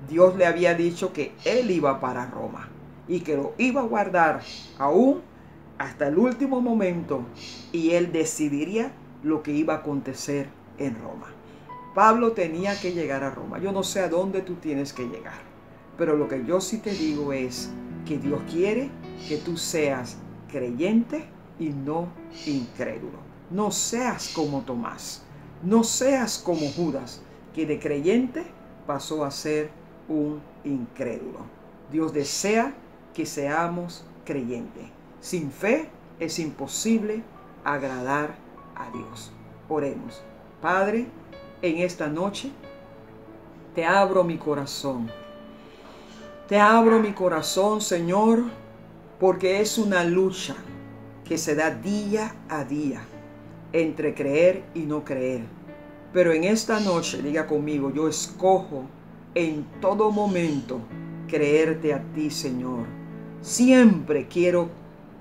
Dios 0.10 0.36
le 0.36 0.46
había 0.46 0.74
dicho 0.74 1.14
que 1.14 1.34
él 1.46 1.72
iba 1.72 2.02
para 2.02 2.26
Roma 2.26 2.68
y 3.08 3.22
que 3.22 3.38
lo 3.38 3.54
iba 3.58 3.82
a 3.82 3.86
guardar 3.86 4.42
aún 4.78 5.22
hasta 5.78 6.08
el 6.08 6.18
último 6.18 6.62
momento 6.62 7.26
y 7.72 7.92
él 7.92 8.12
decidiría 8.12 8.92
lo 9.24 9.42
que 9.44 9.54
iba 9.54 9.76
a 9.76 9.78
acontecer 9.78 10.50
en 10.78 10.96
Roma. 11.02 11.28
Pablo 11.96 12.34
tenía 12.34 12.78
que 12.80 12.92
llegar 12.92 13.24
a 13.24 13.30
Roma. 13.30 13.60
Yo 13.60 13.72
no 13.72 13.84
sé 13.84 14.02
a 14.02 14.10
dónde 14.10 14.42
tú 14.42 14.56
tienes 14.56 14.92
que 14.92 15.08
llegar, 15.08 15.40
pero 15.98 16.18
lo 16.18 16.28
que 16.28 16.44
yo 16.46 16.60
sí 16.60 16.80
te 16.80 16.92
digo 16.92 17.32
es 17.32 17.72
que 18.06 18.18
Dios 18.18 18.42
quiere 18.52 18.90
que 19.30 19.38
tú 19.38 19.56
seas 19.56 20.18
creyente 20.52 21.26
y 21.60 21.70
no 21.70 22.10
incrédulo. 22.46 23.33
No 23.54 23.70
seas 23.70 24.30
como 24.30 24.62
Tomás, 24.62 25.22
no 25.62 25.84
seas 25.84 26.40
como 26.40 26.72
Judas, 26.72 27.22
que 27.54 27.68
de 27.68 27.78
creyente 27.78 28.48
pasó 28.88 29.24
a 29.24 29.30
ser 29.30 29.70
un 30.10 30.42
incrédulo. 30.64 31.42
Dios 31.92 32.14
desea 32.14 32.74
que 33.14 33.28
seamos 33.28 34.06
creyentes. 34.26 34.86
Sin 35.22 35.52
fe 35.52 35.88
es 36.20 36.40
imposible 36.40 37.22
agradar 37.64 38.34
a 38.76 38.90
Dios. 38.90 39.32
Oremos. 39.70 40.24
Padre, 40.60 41.06
en 41.62 41.78
esta 41.78 42.08
noche 42.08 42.52
te 43.76 43.86
abro 43.86 44.24
mi 44.24 44.40
corazón. 44.40 45.12
Te 46.48 46.60
abro 46.60 47.00
mi 47.00 47.14
corazón, 47.14 47.82
Señor, 47.82 48.46
porque 49.20 49.62
es 49.62 49.78
una 49.78 50.04
lucha 50.04 50.56
que 51.24 51.38
se 51.38 51.54
da 51.54 51.70
día 51.70 52.36
a 52.50 52.64
día 52.64 53.06
entre 53.74 54.14
creer 54.14 54.64
y 54.74 54.82
no 54.82 55.04
creer. 55.04 55.42
Pero 56.14 56.32
en 56.32 56.44
esta 56.44 56.80
noche, 56.80 57.22
diga 57.22 57.48
conmigo, 57.48 57.92
yo 57.92 58.08
escojo 58.08 58.86
en 59.36 59.66
todo 59.82 60.12
momento 60.12 60.80
creerte 61.28 61.94
a 61.94 62.04
ti, 62.14 62.30
Señor. 62.30 62.86
Siempre 63.42 64.28
quiero 64.28 64.70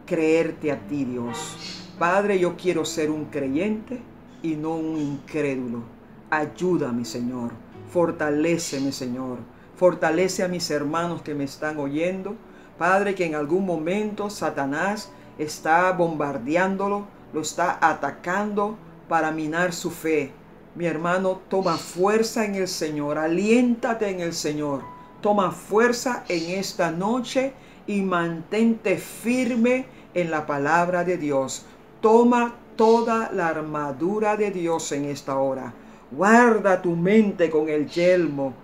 creerte 0.07 0.71
a 0.71 0.79
ti, 0.87 1.07
Dios. 1.07 1.57
Padre, 1.99 2.39
yo 2.39 2.57
quiero 2.57 2.85
ser 2.85 3.11
un 3.11 3.25
creyente 3.27 4.01
y 4.43 4.55
no 4.57 4.77
un 4.77 4.99
incrédulo. 4.99 5.83
Ayúdame, 6.31 7.05
Señor. 7.05 7.53
Fortaléceme, 7.89 8.93
Señor. 8.93 9.39
Fortalece 9.77 10.43
a 10.43 10.49
mis 10.49 10.71
hermanos 10.71 11.23
que 11.23 11.35
me 11.35 11.45
están 11.45 11.79
oyendo. 11.79 12.37
Padre, 12.77 13.15
que 13.15 13.25
en 13.25 13.35
algún 13.35 13.65
momento 13.65 14.29
Satanás 14.29 15.11
está 15.39 15.91
bombardeándolo 15.93 17.07
lo 17.33 17.41
está 17.41 17.79
atacando 17.81 18.77
para 19.09 19.31
minar 19.31 19.73
su 19.73 19.91
fe. 19.91 20.33
Mi 20.75 20.87
hermano, 20.87 21.41
toma 21.49 21.77
fuerza 21.77 22.45
en 22.45 22.55
el 22.55 22.69
Señor, 22.69 23.19
aliéntate 23.19 24.09
en 24.09 24.21
el 24.21 24.33
Señor, 24.33 24.83
toma 25.21 25.51
fuerza 25.51 26.25
en 26.29 26.59
esta 26.59 26.91
noche 26.91 27.53
y 27.87 28.01
mantente 28.03 28.97
firme 28.97 29.87
en 30.15 30.31
la 30.31 30.47
palabra 30.47 31.05
de 31.05 31.19
Dios. 31.19 31.67
Toma 32.01 32.55
toda 32.77 33.31
la 33.33 33.49
armadura 33.49 34.37
de 34.37 34.51
Dios 34.51 34.93
en 34.93 35.05
esta 35.05 35.37
hora. 35.37 35.75
Guarda 36.11 36.83
tu 36.83 36.97
mente 36.97 37.51
con 37.51 37.69
el 37.69 37.89
yelmo 37.89 38.55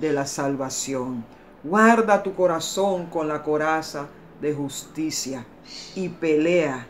de 0.00 0.12
la 0.12 0.26
salvación. 0.26 1.24
Guarda 1.62 2.22
tu 2.22 2.34
corazón 2.34 3.06
con 3.06 3.28
la 3.28 3.42
coraza 3.42 4.06
de 4.40 4.52
justicia 4.52 5.46
y 5.94 6.08
pelea, 6.08 6.86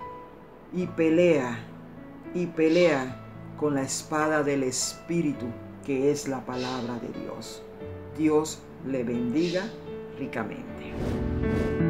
y 0.74 0.86
pelea, 0.86 1.58
y 2.34 2.46
pelea 2.46 3.16
con 3.56 3.74
la 3.74 3.82
espada 3.82 4.42
del 4.42 4.64
Espíritu, 4.64 5.46
que 5.84 6.10
es 6.10 6.26
la 6.26 6.44
palabra 6.44 6.98
de 6.98 7.08
Dios. 7.20 7.62
Dios 8.18 8.58
le 8.86 9.04
bendiga 9.04 9.62
ricamente. 10.18 11.83